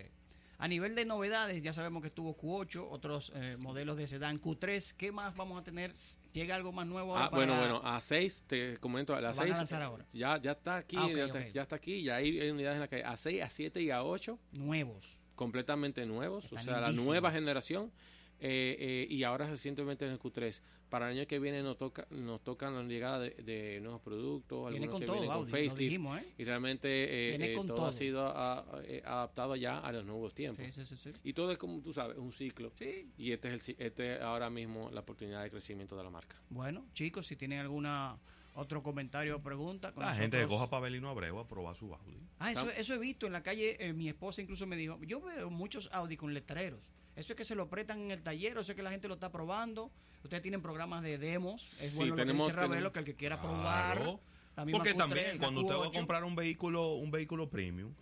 A 0.60 0.66
nivel 0.66 0.96
de 0.96 1.04
novedades, 1.04 1.62
ya 1.62 1.72
sabemos 1.72 2.02
que 2.02 2.08
estuvo 2.08 2.36
Q8, 2.36 2.84
otros 2.90 3.30
eh, 3.36 3.56
modelos 3.60 3.96
de 3.96 4.08
sedán 4.08 4.40
Q3. 4.40 4.92
¿Qué 4.96 5.12
más 5.12 5.36
vamos 5.36 5.60
a 5.60 5.62
tener? 5.62 5.92
¿Llega 6.32 6.56
algo 6.56 6.72
más 6.72 6.84
nuevo 6.84 7.12
ahora 7.12 7.26
Ah, 7.26 7.30
bueno, 7.30 7.52
para- 7.54 7.72
bueno, 7.74 7.80
a 7.88 8.00
6, 8.00 8.42
te 8.48 8.76
comento, 8.78 9.14
a 9.14 9.20
las 9.20 9.36
Lo 9.36 9.42
van 9.42 9.50
a 9.52 9.54
6 9.54 9.56
lanzar 9.58 9.82
ahora. 9.82 10.04
ya, 10.12 10.36
ya 10.42 10.50
está 10.52 10.78
aquí, 10.78 10.96
Ah, 10.98 11.04
ok, 11.06 11.12
ya, 11.16 11.24
ok. 11.26 11.34
está, 11.36 11.48
ya 11.50 11.62
está 11.62 11.76
aquí, 11.76 12.02
ya 12.02 12.16
hay 12.16 12.50
unidades 12.50 12.74
en 12.74 12.80
la 12.80 12.88
calle. 12.88 13.04
A 13.04 13.16
6, 13.16 13.40
a 13.42 13.48
7 13.50 13.80
y 13.80 13.90
a 13.92 14.02
8, 14.02 14.36
nuevos? 14.50 15.16
completamente 15.36 16.04
nuevos, 16.06 16.42
Están 16.46 16.58
o 16.58 16.62
sea, 16.64 16.72
la 16.74 16.80
lindísimos. 16.88 17.06
nueva 17.06 17.30
generación. 17.30 17.92
Eh, 18.40 18.76
eh, 18.78 19.06
y 19.10 19.22
ahora 19.24 19.46
recientemente 19.48 20.04
en 20.06 20.12
el 20.12 20.18
Q3. 20.18 20.60
Para 20.88 21.10
el 21.10 21.18
año 21.18 21.26
que 21.28 21.38
viene 21.38 21.62
nos 21.62 21.76
toca 21.76 22.06
nos 22.10 22.42
tocan 22.42 22.74
la 22.74 22.82
llegada 22.82 23.18
de, 23.18 23.30
de 23.42 23.78
nuevos 23.82 24.00
productos, 24.00 24.70
Viene 24.70 24.86
algunos 24.86 24.90
con 24.92 25.00
que 25.00 25.06
todo, 25.06 25.14
vienen 25.16 25.28
con 25.28 25.36
Audi, 25.40 25.50
facelift. 25.50 25.76
dijimos, 25.78 26.18
¿eh? 26.18 26.26
Y 26.38 26.44
realmente 26.44 26.88
eh, 26.88 27.36
eh, 27.52 27.54
con 27.54 27.66
todo, 27.66 27.76
todo. 27.76 27.86
ha 27.88 27.92
sido 27.92 28.22
a- 28.26 28.60
a- 28.60 28.82
eh, 28.84 29.02
adaptado 29.04 29.54
ya 29.56 29.78
a 29.80 29.92
los 29.92 30.06
nuevos 30.06 30.32
tiempos. 30.34 30.64
Sí, 30.64 30.72
sí, 30.72 30.86
sí, 30.86 30.96
sí. 30.96 31.18
Y 31.24 31.34
todo 31.34 31.52
es 31.52 31.58
como 31.58 31.82
tú 31.82 31.92
sabes, 31.92 32.16
un 32.16 32.32
ciclo. 32.32 32.72
Sí. 32.78 33.10
Y 33.18 33.32
este 33.32 33.54
es, 33.54 33.68
el, 33.68 33.76
este 33.78 34.14
es 34.16 34.22
ahora 34.22 34.48
mismo 34.48 34.88
la 34.90 35.00
oportunidad 35.00 35.42
de 35.42 35.50
crecimiento 35.50 35.94
de 35.94 36.04
la 36.04 36.10
marca. 36.10 36.36
Bueno, 36.48 36.86
chicos, 36.94 37.26
si 37.26 37.36
tienen 37.36 37.58
alguna 37.58 38.16
otro 38.54 38.82
comentario 38.82 39.36
o 39.36 39.42
pregunta. 39.42 39.92
con 39.92 40.04
La 40.06 40.14
gente 40.14 40.38
nosotros- 40.38 40.58
coja 40.58 40.70
para 40.70 40.84
Belino 40.84 41.10
Abreu 41.10 41.38
a 41.38 41.46
probar 41.46 41.76
su 41.76 41.92
Audi. 41.94 42.16
Ah, 42.38 42.50
eso, 42.50 42.68
eso 42.70 42.94
he 42.94 42.98
visto 42.98 43.26
en 43.26 43.32
la 43.34 43.42
calle. 43.42 43.76
eh, 43.78 43.92
mi 43.92 44.08
esposa 44.08 44.40
incluso 44.40 44.66
me 44.66 44.76
dijo: 44.76 44.98
Yo 45.04 45.20
veo 45.20 45.50
muchos 45.50 45.90
Audi 45.92 46.16
con 46.16 46.32
letreros. 46.32 46.80
Eso 47.18 47.32
es 47.32 47.36
que 47.36 47.44
se 47.44 47.54
lo 47.56 47.68
prestan 47.68 48.00
en 48.00 48.10
el 48.12 48.22
taller, 48.22 48.56
o 48.56 48.60
eso 48.60 48.72
es 48.72 48.76
que 48.76 48.82
la 48.82 48.90
gente 48.90 49.08
lo 49.08 49.14
está 49.14 49.30
probando. 49.32 49.90
Ustedes 50.22 50.42
tienen 50.42 50.62
programas 50.62 51.02
de 51.02 51.18
demos. 51.18 51.62
Es 51.82 51.90
Sí, 51.92 51.96
bueno 51.96 52.14
tenemos- 52.14 52.38
lo 52.38 52.46
que 52.46 52.52
dice 52.52 52.56
Ravelo, 52.60 52.74
tenemos- 52.74 52.92
que 52.92 52.98
el 53.00 53.04
que 53.04 53.14
quiera 53.14 53.40
Claro. 53.40 53.54
probar. 53.54 54.18
La 54.56 54.64
misma 54.64 54.78
Porque 54.78 54.90
Q3, 54.94 54.96
también 54.98 55.26
la 55.34 55.38
cuando 55.38 55.60
usted 55.60 55.74
va 55.74 55.84
a 55.84 55.88
Q8. 55.88 55.94
comprar 55.98 56.24
un 56.24 56.34
vehículo, 56.36 56.94
un 56.94 57.10
vehículo 57.12 57.48
premium, 57.48 57.92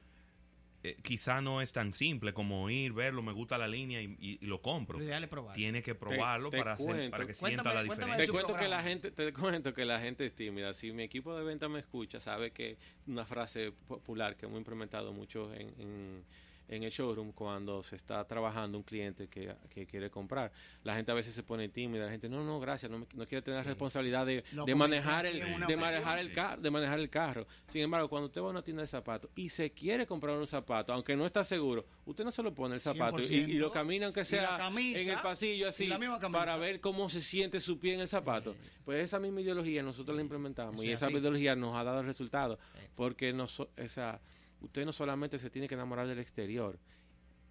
eh, 0.83 0.97
quizá 1.03 1.41
no 1.41 1.61
es 1.61 1.73
tan 1.73 1.93
simple 1.93 2.33
como 2.33 2.71
ir, 2.71 2.93
verlo, 2.93 3.21
me 3.23 3.33
gusta 3.33 3.59
la 3.59 3.67
línea 3.69 4.01
y, 4.01 4.17
y- 4.21 4.39
y 4.41 4.47
lo 4.47 4.63
compro. 4.63 4.99
Lo 4.99 5.05
ideal 5.05 5.23
es 5.25 5.29
probar. 5.29 5.55
Tiene 5.55 5.83
que 5.83 5.95
probarlo 5.95 6.49
te 6.51 6.59
para, 6.59 6.75
hacer- 6.75 6.87
cuento. 6.87 7.11
para 7.11 7.27
que 7.27 7.33
Cuéntame- 7.35 7.49
sienta 7.49 7.75
la 7.75 7.83
diferencia. 7.83 8.17
Te 8.27 8.33
cuento 8.33 8.55
que 8.55 8.69
la 8.69 8.83
gente, 8.83 9.11
te 9.11 9.33
cuento 9.33 9.75
que 9.75 9.85
la 9.85 9.99
gente 10.01 10.25
es 10.27 10.35
tímida. 10.35 10.73
Si 10.75 10.93
mi 10.93 11.03
equipo 11.03 11.37
de 11.37 11.45
venta 11.45 11.69
me 11.69 11.81
escucha, 11.81 12.21
sabe 12.21 12.53
que 12.53 12.79
una 13.07 13.25
frase 13.25 13.73
popular 13.73 14.37
que 14.37 14.47
hemos 14.47 14.59
implementado 14.59 15.13
mucho 15.13 15.53
en, 15.55 15.69
en- 15.81 16.25
en 16.69 16.83
el 16.83 16.91
showroom 16.91 17.33
cuando 17.33 17.83
se 17.83 17.97
está 17.97 18.25
trabajando 18.27 18.77
un 18.79 18.85
cliente 18.85 19.29
que, 19.29 19.55
que 19.71 19.87
quiere 19.87 20.11
comprar. 20.11 20.51
La 20.83 20.95
gente 20.97 21.13
a 21.13 21.15
veces 21.15 21.35
se 21.35 21.43
pone 21.43 21.69
tímida, 21.69 22.07
la 22.07 22.11
gente, 22.11 22.29
no, 22.29 22.43
no, 22.45 22.59
gracias, 22.59 22.91
no, 22.91 22.99
no 22.99 23.27
quiere 23.27 23.43
tener 23.43 23.59
la 23.59 23.65
responsabilidad 23.65 24.27
de, 24.27 24.43
de 24.67 24.75
manejar 24.75 25.27
el, 25.27 25.39
de 25.67 25.77
manejar 25.77 26.19
el 26.19 26.33
carro, 26.33 26.61
de 26.63 26.71
manejar 26.71 26.99
el 26.99 27.11
carro. 27.11 27.47
Sin 27.67 27.83
embargo, 27.83 28.09
cuando 28.09 28.27
usted 28.27 28.41
va 28.41 28.49
a 28.49 28.51
una 28.51 28.63
tienda 28.63 28.83
de 28.83 28.89
zapatos 28.89 29.31
y 29.37 29.49
se 29.49 29.71
quiere 29.71 30.07
comprar 30.07 30.37
un 30.37 30.47
zapato, 30.47 30.93
aunque 30.93 31.15
no 31.17 31.25
está 31.27 31.45
seguro, 31.45 31.85
usted 32.05 32.25
no 32.25 32.31
se 32.31 32.43
lo 32.43 32.53
pone 32.53 32.75
el 32.75 32.81
zapato 32.81 33.21
y, 33.21 33.25
y 33.35 33.53
lo 33.59 33.71
100%. 33.71 33.73
camina 33.73 34.07
aunque 34.07 34.25
sea 34.25 34.57
camisa, 34.57 35.01
en 35.01 35.11
el 35.11 35.19
pasillo 35.23 35.69
así 35.69 35.85
para 36.41 36.57
ver 36.57 36.81
cómo 36.81 37.09
se 37.09 37.21
siente 37.23 37.61
su 37.61 37.79
pie 37.79 37.95
en 37.95 38.01
el 38.01 38.09
zapato. 38.09 38.57
Pues 38.85 39.05
esa 39.05 39.19
misma 39.19 39.41
ideología 39.41 39.83
nosotros 39.83 40.17
la 40.17 40.23
implementamos 40.23 40.85
y 40.85 40.91
es 40.91 41.01
esa 41.01 41.07
ideología 41.21 41.55
nos 41.55 41.75
ha 41.77 41.85
dado 41.85 42.01
el 42.01 42.07
resultado. 42.07 42.59
Porque 42.95 43.33
no 43.33 43.47
so- 43.47 43.71
o 43.83 43.89
sea, 43.89 44.21
usted 44.67 44.85
no 44.85 44.93
solamente 44.93 45.39
se 45.39 45.51
tiene 45.51 45.67
que 45.69 45.75
enamorar 45.75 46.07
del 46.07 46.19
exterior. 46.19 46.79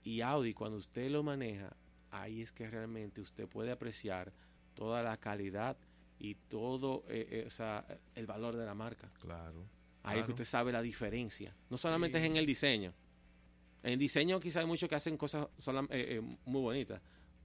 Y 0.03 0.21
Audi, 0.21 0.53
cuando 0.53 0.77
usted 0.77 1.09
lo 1.09 1.23
maneja, 1.23 1.75
ahí 2.11 2.41
es 2.41 2.51
que 2.51 2.69
realmente 2.69 3.21
usted 3.21 3.47
puede 3.47 3.71
apreciar 3.71 4.31
toda 4.75 5.01
la 5.01 5.17
calidad 5.17 5.77
y 6.19 6.35
todo 6.35 7.03
eh, 7.09 7.27
eh, 7.31 7.43
o 7.47 7.49
sea, 7.49 7.85
el 8.13 8.25
valor 8.27 8.55
de 8.55 8.65
la 8.65 8.73
marca. 8.75 9.09
Claro. 9.19 9.65
Ahí 10.03 10.19
es 10.19 10.25
que 10.25 10.31
usted 10.31 10.45
sabe 10.45 10.71
la 10.71 10.81
diferencia. 10.83 11.55
No 11.69 11.77
solamente 11.77 12.19
es 12.19 12.23
en 12.23 12.35
el 12.37 12.45
diseño. 12.45 12.93
En 13.81 13.97
diseño 13.99 14.39
quizá 14.39 14.59
hay 14.59 14.65
muchos 14.67 14.87
que 14.87 14.95
hacen 14.95 15.17
cosas 15.17 15.47
solam- 15.57 15.87
eh, 15.89 16.17
eh, 16.17 16.37
muy 16.45 16.61
bonitas. 16.61 17.01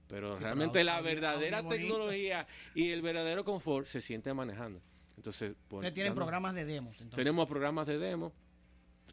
Pero 0.07 0.37
Sí, 0.37 0.43
realmente 0.43 0.73
pero 0.73 0.85
la 0.85 0.97
Audi 0.97 1.07
verdadera 1.07 1.61
bonito. 1.61 1.81
tecnología 1.81 2.47
y 2.75 2.89
el 2.91 3.01
verdadero 3.01 3.43
confort 3.43 3.87
se 3.87 4.01
siente 4.01 4.33
manejando. 4.33 4.81
Entonces, 5.17 5.55
pues, 5.67 5.79
Ustedes 5.79 5.93
tienen 5.93 6.13
programas 6.15 6.53
de 6.53 6.65
demos. 6.65 6.93
Entonces, 6.95 7.15
Tenemos 7.15 7.47
programas 7.47 7.87
de 7.87 7.97
demo. 7.97 8.31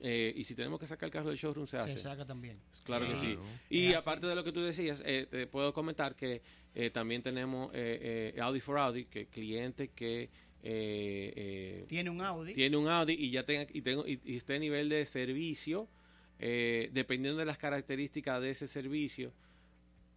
Eh, 0.03 0.33
y 0.37 0.45
si 0.45 0.55
tenemos 0.55 0.79
que 0.81 0.87
sacar 0.87 1.07
el 1.09 1.13
carro 1.13 1.29
del 1.29 1.39
showroom, 1.39 1.67
se 1.67 1.79
hace. 1.79 1.95
se 1.95 1.99
saca 2.01 2.25
también. 2.25 2.59
Claro 2.85 3.07
que 3.07 3.17
sí. 3.17 3.35
Claro. 3.35 3.43
Y 3.71 3.87
Es 3.89 3.97
aparte 3.97 4.27
de 4.27 4.35
lo 4.35 4.45
que 4.45 4.53
tú 4.53 4.61
decías, 4.63 5.03
eh, 5.07 5.27
te 5.31 5.47
puedo 5.47 5.73
comentar 5.73 6.15
que 6.15 6.43
eh, 6.75 6.91
también 6.91 7.23
tenemos 7.23 7.71
eh, 7.75 8.33
eh, 8.37 8.41
Audi 8.41 8.61
for 8.61 8.79
Audi, 8.79 9.05
que 9.07 9.27
cliente 9.27 9.89
que 9.89 10.31
eh, 10.63 11.33
eh, 11.37 11.85
Tiene 11.89 12.11
un 12.11 12.21
Audi. 12.21 12.53
tiene 12.53 12.77
un 12.77 12.89
Audi 12.89 13.15
y 13.15 13.31
ya 13.31 13.45
tenga 13.45 13.67
y 13.73 13.81
tengo 13.83 14.07
y, 14.07 14.21
y 14.25 14.37
esté 14.37 14.57
a 14.57 14.59
nivel 14.59 14.89
de 14.89 15.05
servicio, 15.07 15.89
eh, 16.41 16.91
dependiendo 16.93 17.39
de 17.39 17.47
las 17.47 17.59
características 17.59 18.41
de 18.43 18.51
ese 18.51 18.67
servicio, 18.67 19.33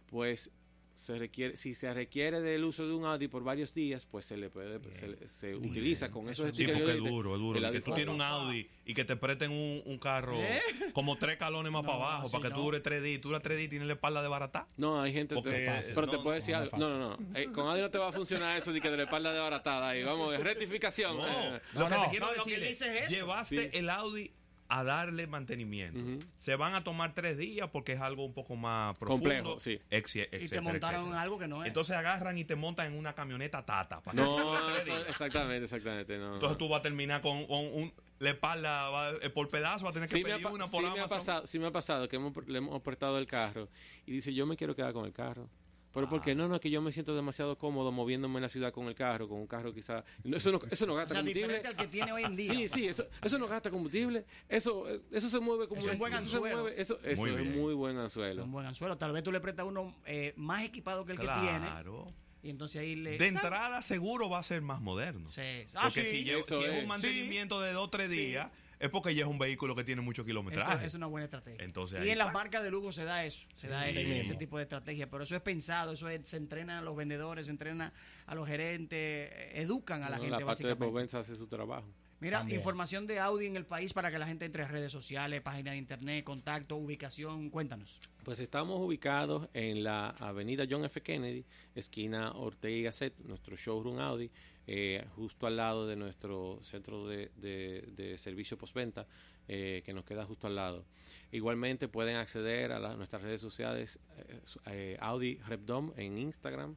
pues 0.08 0.50
se 0.94 1.18
requiere, 1.18 1.56
si 1.56 1.74
se 1.74 1.92
requiere 1.94 2.40
del 2.40 2.64
uso 2.64 2.86
de 2.86 2.92
un 2.92 3.04
Audi 3.06 3.26
por 3.28 3.42
varios 3.42 3.72
días, 3.74 4.06
pues 4.06 4.24
se 4.26 4.36
le 4.36 4.50
puede, 4.50 4.78
se, 4.92 5.08
le- 5.08 5.28
se 5.28 5.54
utiliza 5.56 6.10
con 6.10 6.24
Eso 6.28 6.42
esos 6.42 6.46
es 6.50 6.56
Sí, 6.56 6.62
stickers 6.64 6.78
porque 6.84 6.92
es 6.92 6.98
duro, 7.12 7.34
es 7.34 7.40
duro. 7.40 7.70
Que 7.72 7.80
tú 7.80 7.94
tienes 7.94 8.14
un 8.14 8.20
Audi. 8.20 8.68
Y 8.84 8.94
que 8.94 9.04
te 9.04 9.14
presten 9.16 9.52
un, 9.52 9.80
un 9.86 9.98
carro 9.98 10.40
¿Eh? 10.42 10.60
como 10.92 11.16
tres 11.16 11.36
calones 11.36 11.70
más 11.72 11.82
No, 11.84 11.88
para 11.88 11.98
abajo 12.04 12.30
para 12.30 12.42
que 12.42 12.48
no. 12.50 12.56
tú 12.56 12.62
dures 12.62 12.82
tres 12.82 13.02
días. 13.02 13.20
Tú 13.20 13.28
duras 13.28 13.40
tres 13.42 13.56
días 13.56 13.66
y 13.66 13.70
tienes 13.70 13.86
la 13.86 13.94
espalda 13.94 14.22
de 14.22 14.28
barata. 14.28 14.66
No, 14.76 15.00
hay 15.00 15.12
gente. 15.12 15.34
Te- 15.40 15.92
pero 15.94 16.08
te 16.08 16.18
puedo 16.18 16.32
decir 16.32 16.54
no 16.56 16.60
algo. 16.62 16.76
No, 16.78 16.98
no, 16.98 17.16
no. 17.16 17.38
Eh, 17.38 17.46
con 17.52 17.68
Audi 17.68 17.80
no 17.80 17.90
te 17.90 17.98
va 17.98 18.08
a 18.08 18.12
funcionar 18.12 18.56
eso 18.58 18.72
de 18.72 18.80
que 18.80 18.90
de 18.90 18.96
la 18.96 19.04
espalda 19.04 19.32
de 19.32 19.38
baratada. 19.38 19.96
Y 19.96 20.02
vamos, 20.02 20.36
rectificación. 20.40 21.16
No, 21.16 21.26
Eh, 21.26 21.60
lo 21.74 21.88
que 21.88 21.94
no. 21.94 22.02
te 22.02 22.08
quiero 22.10 22.26
No, 22.26 22.32
lo 22.32 22.44
decir 22.44 22.58
que 22.60 22.70
es, 22.70 22.82
eso. 22.82 23.08
llevaste 23.10 23.70
Sí. 23.70 23.78
el 23.78 23.88
Audi 23.88 24.32
a 24.74 24.84
darle 24.84 25.26
mantenimiento. 25.26 26.24
Se 26.36 26.56
van 26.56 26.74
a 26.74 26.82
tomar 26.82 27.14
tres 27.14 27.36
días 27.36 27.68
porque 27.70 27.92
es 27.92 28.00
algo 28.00 28.24
un 28.24 28.32
poco 28.32 28.56
más 28.56 28.96
profundo. 28.96 29.22
Complejo, 29.28 29.60
sí. 29.60 29.78
Exi- 29.90 30.24
y 30.24 30.30
te 30.30 30.36
etcétera, 30.36 30.62
montaron 30.62 31.00
etcétera. 31.02 31.20
algo 31.22 31.38
que 31.38 31.46
no 31.48 31.62
es. 31.62 31.66
Entonces 31.68 31.94
agarran 31.96 32.38
y 32.38 32.44
te 32.44 32.56
montan 32.56 32.86
en 32.92 32.98
una 32.98 33.14
camioneta 33.14 33.64
tata. 33.66 34.00
para 34.00 34.14
No, 34.22 34.54
eso- 34.78 34.96
exactamente, 35.08 35.64
exactamente. 35.64 36.16
No, 36.16 36.34
Entonces 36.34 36.50
no. 36.52 36.56
tú 36.56 36.68
vas 36.70 36.80
a 36.80 36.82
terminar 36.82 37.20
con, 37.20 37.46
con 37.46 37.58
un, 37.58 37.92
la 38.18 38.30
espalda 38.30 38.88
va- 38.88 39.10
eh, 39.20 39.28
por 39.28 39.48
pedazo, 39.50 39.84
vas 39.84 39.90
a 39.90 39.94
tener 39.94 40.08
que 40.08 40.16
Sí 40.16 40.24
me, 40.24 40.32
ha, 40.32 40.36
pedir 40.36 40.46
una 40.48 40.64
sí 40.64 40.70
por 40.70 40.82
me 40.82 40.88
ha 40.88 40.92
Amazon. 40.92 41.18
pasado, 41.18 41.46
sí 41.46 41.58
me 41.58 41.66
ha 41.66 41.70
pasado 41.72 42.08
que 42.08 42.16
hemos, 42.16 42.32
le 42.46 42.56
hemos 42.58 42.80
prestado 42.82 43.18
el 43.18 43.26
carro 43.26 43.68
y 44.06 44.12
dice, 44.12 44.32
yo 44.32 44.46
me 44.46 44.56
quiero 44.56 44.74
quedar 44.74 44.92
con 44.94 45.04
el 45.04 45.12
carro. 45.12 45.50
Pero 45.92 46.06
Ah. 46.06 46.10
porque 46.10 46.34
no, 46.34 46.48
no, 46.48 46.54
es 46.54 46.60
que 46.60 46.70
yo 46.70 46.80
me 46.80 46.90
siento 46.92 47.14
demasiado 47.14 47.58
cómodo 47.58 47.92
moviéndome 47.92 48.36
en 48.38 48.42
la 48.42 48.48
ciudad 48.48 48.72
con 48.72 48.86
el 48.86 48.94
carro, 48.94 49.28
con 49.28 49.38
un 49.38 49.46
carro 49.46 49.72
quizá... 49.74 50.04
no, 50.24 50.36
eso, 50.36 50.50
no, 50.52 50.58
eso 50.70 50.86
no 50.86 50.94
o 50.94 50.96
gasta 50.96 51.14
sea, 51.14 51.20
combustible. 51.22 51.42
diferente 51.54 51.68
al 51.68 51.76
que 51.76 51.86
tiene 51.88 52.12
hoy 52.12 52.22
en 52.24 52.34
día. 52.34 52.52
Sí, 52.54 52.68
sí, 52.68 52.86
eso, 52.88 53.04
eso 53.22 53.38
no 53.38 53.46
gasta 53.46 53.70
combustible. 53.70 54.24
Eso, 54.48 54.86
eso 55.10 55.28
se 55.28 55.38
mueve 55.40 55.68
como 55.68 55.80
Eso 55.80 55.90
es 55.90 55.96
una- 55.96 55.98
buen 56.00 56.12
se 56.12 56.18
anzuelo. 56.18 56.62
mueve- 56.62 56.80
eso, 56.80 56.98
eso 57.04 57.22
Muy 57.22 57.30
es 57.34 57.44
muy 57.56 57.74
buen 57.74 57.96
Es 57.96 58.02
anzuelo. 58.04 58.44
un 58.44 58.52
buen 58.52 58.66
anzuelo. 58.66 58.96
Tal 58.96 59.12
vez 59.12 59.22
tú 59.22 59.32
le 59.32 59.40
prestas 59.40 59.66
uno 59.66 59.94
eh, 60.06 60.32
más 60.36 60.64
equipado 60.64 61.04
que 61.04 61.12
el 61.12 61.18
que 61.18 61.26
tiene. 61.26 61.58
Claro. 61.60 62.12
Y 62.42 62.50
entonces 62.50 62.80
ahí 62.80 62.96
le. 62.96 63.18
De 63.18 63.26
entrada 63.28 63.82
seguro 63.82 64.28
va 64.28 64.38
a 64.40 64.42
ser 64.42 64.62
más 64.62 64.80
moderno. 64.80 65.28
Sí. 65.30 65.42
Ah, 65.74 65.82
Porque 65.84 66.04
sí. 66.06 66.10
si, 66.10 66.24
llevo- 66.24 66.44
eso 66.44 66.58
si 66.58 66.64
es 66.64 66.72
es. 66.72 66.82
un 66.82 66.88
mantenimiento 66.88 67.60
de 67.60 67.72
dos 67.72 67.84
o 67.84 67.90
tres 67.90 68.10
días, 68.10 68.48
es 68.82 68.90
porque 68.90 69.14
ya 69.14 69.22
es 69.22 69.28
un 69.30 69.38
vehículo 69.38 69.74
que 69.74 69.84
tiene 69.84 70.02
mucho 70.02 70.22
Eso 70.22 70.26
kilometraje. 70.26 70.84
es 70.86 70.94
una 70.94 71.06
buena 71.06 71.24
estrategia. 71.24 71.64
Entonces, 71.64 72.04
y 72.04 72.10
en 72.10 72.18
las 72.18 72.32
marcas 72.32 72.62
de 72.62 72.70
lujo 72.70 72.90
se 72.92 73.04
da 73.04 73.24
eso, 73.24 73.46
se 73.54 73.68
da 73.68 73.84
Sí 73.88 73.98
ese, 73.98 74.34
tipo 74.34 74.56
de 74.58 74.64
estrategia, 74.64 75.08
pero 75.08 75.22
eso 75.24 75.36
es 75.36 75.42
pensado, 75.42 75.92
eso 75.92 76.08
es- 76.08 76.28
se 76.28 76.36
entrena 76.36 76.78
a 76.80 76.82
los 76.82 76.96
vendedores, 76.96 77.46
se 77.46 77.52
entrena 77.52 77.92
a 78.26 78.34
los 78.34 78.48
gerentes, 78.48 79.30
educan 79.54 80.02
a 80.02 80.10
la 80.10 80.16
gente 80.16 80.30
la 80.30 80.36
parte 80.38 80.42
de 80.42 80.44
básicamente. 80.74 80.76
Provenza 80.76 81.18
hace 81.20 81.36
su 81.36 81.46
trabajo. 81.46 81.86
Mira, 82.20 82.38
También. 82.38 82.60
información 82.60 83.08
de 83.08 83.18
Audi 83.18 83.46
en 83.46 83.56
el 83.56 83.66
país 83.66 83.92
para 83.92 84.12
que 84.12 84.18
la 84.18 84.26
gente 84.28 84.44
entre 84.44 84.62
a 84.62 84.68
redes 84.68 84.92
sociales, 84.92 85.40
página 85.40 85.72
de 85.72 85.76
internet, 85.78 86.22
contacto, 86.24 86.76
ubicación, 86.76 87.50
cuéntanos. 87.50 88.00
Pues 88.24 88.38
estamos 88.38 88.78
ubicados 88.80 89.48
en 89.54 89.82
la 89.82 90.10
avenida 90.20 90.64
John 90.70 90.84
F. 90.84 91.02
Kennedy, 91.02 91.44
esquina 91.74 92.30
Ortega 92.32 92.76
y 92.76 92.82
Gasset, 92.84 93.18
nuestro 93.24 93.56
showroom 93.56 93.98
Audi, 93.98 94.30
eh, 94.66 95.04
justo 95.16 95.46
al 95.46 95.56
lado 95.56 95.86
de 95.86 95.96
nuestro 95.96 96.58
centro 96.62 97.06
de, 97.08 97.30
de- 97.36 97.88
de 97.96 98.16
servicio 98.18 98.56
postventa, 98.56 99.06
eh, 99.48 99.82
que 99.84 99.92
nos 99.92 100.04
queda 100.04 100.24
justo 100.24 100.46
al 100.46 100.54
lado. 100.54 100.84
Igualmente 101.32 101.88
pueden 101.88 102.16
acceder 102.16 102.72
a 102.72 102.78
la- 102.78 102.94
nuestras 102.96 103.22
redes 103.22 103.40
sociales, 103.40 103.98
eh, 104.18 104.40
eh, 104.66 104.96
Audi 105.00 105.36
Repdom 105.48 105.92
en 105.96 106.16
Instagram 106.18 106.76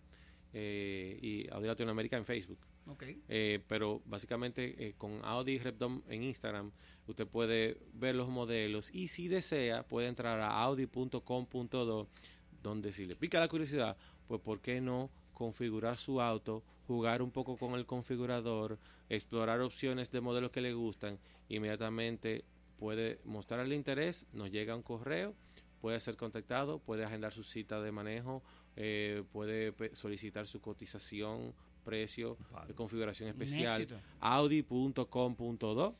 eh, 0.54 1.19
y 1.21 1.48
Audi 1.52 1.67
Latinoamérica 1.67 2.17
en 2.17 2.26
Facebook. 2.26 2.60
Ok. 2.88 3.04
Eh, 3.30 3.60
pero 3.67 4.02
básicamente 4.06 4.76
eh, 4.78 4.93
con 4.98 5.19
Audi 5.24 5.58
Repdom 5.58 6.02
en 6.08 6.24
Instagram 6.24 6.71
usted 7.08 7.26
puede 7.28 7.78
ver 7.93 8.13
los 8.15 8.30
modelos 8.30 8.93
y 8.93 9.08
si 9.08 9.28
desea 9.28 9.84
puede 9.88 10.08
entrar 10.08 10.39
a 10.39 10.62
audi.com.do 10.62 12.08
donde 12.62 12.91
si 12.91 13.06
le 13.06 13.15
pica 13.15 13.39
la 13.39 13.48
curiosidad, 13.48 13.98
pues 14.28 14.39
por 14.41 14.60
qué 14.62 14.82
no 14.82 15.10
configurar 15.36 15.98
su 15.98 16.19
auto, 16.19 16.63
jugar 16.88 17.21
un 17.21 17.30
poco 17.30 17.58
con 17.58 17.76
el 17.76 17.86
configurador, 17.86 18.80
explorar 19.10 19.62
opciones 19.62 20.10
de 20.10 20.21
modelos 20.21 20.50
que 20.50 20.62
le 20.62 20.74
gustan, 20.74 21.19
inmediatamente 21.50 22.43
puede 22.80 23.19
mostrar 23.24 23.60
el 23.60 23.74
interés, 23.74 24.26
nos 24.34 24.50
llega 24.50 24.76
un 24.76 24.82
correo, 24.82 25.36
puede 25.82 26.00
ser 26.00 26.17
contactado, 26.17 26.80
puede 26.80 27.06
agendar 27.06 27.32
su 27.32 27.43
cita 27.43 27.80
de 27.82 27.91
manejo, 27.91 28.41
eh, 28.76 29.24
puede 29.32 29.74
solicitar 29.93 30.48
su 30.48 30.60
cotización, 30.60 31.54
precio, 31.84 32.38
Vale. 32.52 32.69
de 32.69 32.74
configuración 32.74 33.30
especial, 33.30 33.88
audi.com.do 34.19 35.95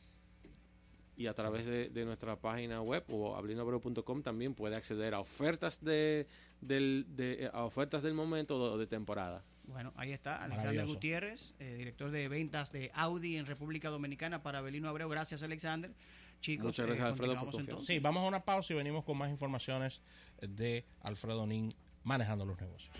y 1.16 1.26
a 1.28 1.34
través 1.34 1.64
de, 1.66 1.88
de 1.88 2.04
nuestra 2.04 2.36
página 2.36 2.82
web 2.82 3.04
o 3.08 3.34
ablinobreu.com 3.36 4.22
también 4.22 4.54
puede 4.54 4.76
acceder 4.76 5.14
a 5.14 5.20
ofertas 5.20 5.82
de, 5.82 6.26
del, 6.60 7.06
de- 7.08 7.50
a 7.52 7.64
ofertas 7.64 8.02
del 8.02 8.14
momento 8.14 8.56
o 8.58 8.76
de 8.78 8.86
temporada. 8.86 9.42
Bueno, 9.64 9.92
ahí 9.96 10.12
está, 10.12 10.44
Alexander. 10.44 10.86
Gutiérrez, 10.86 11.54
eh, 11.58 11.74
director 11.76 12.10
de 12.10 12.28
ventas 12.28 12.70
de 12.70 12.90
Audi 12.94 13.36
en 13.36 13.46
República 13.46 13.88
Dominicana 13.90 14.42
para 14.42 14.60
Belino 14.60 14.88
Abreu. 14.88 15.08
Gracias, 15.08 15.42
Alexander. 15.42 15.92
Chicos, 16.40 16.66
Muchas 16.66 16.86
gracias, 16.86 17.06
eh, 17.06 17.10
Alfredo, 17.10 17.34
por 17.50 17.60
entonces. 17.60 17.86
Sí, 17.86 17.98
vamos 17.98 18.22
a 18.22 18.28
una 18.28 18.44
pausa 18.44 18.74
y 18.74 18.76
venimos 18.76 19.04
con 19.04 19.16
más 19.16 19.30
informaciones 19.30 20.02
de 20.40 20.84
Alfredo 21.00 21.46
Nin 21.46 21.74
manejando 22.04 22.44
los 22.44 22.60
negocios. 22.60 22.94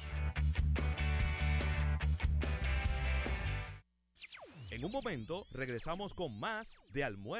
En 4.71 4.85
un 4.85 4.91
momento 4.93 5.47
regresamos 5.55 6.13
con 6.13 6.39
más 6.41 6.75
de 6.93 7.05
almuerzo. 7.05 7.35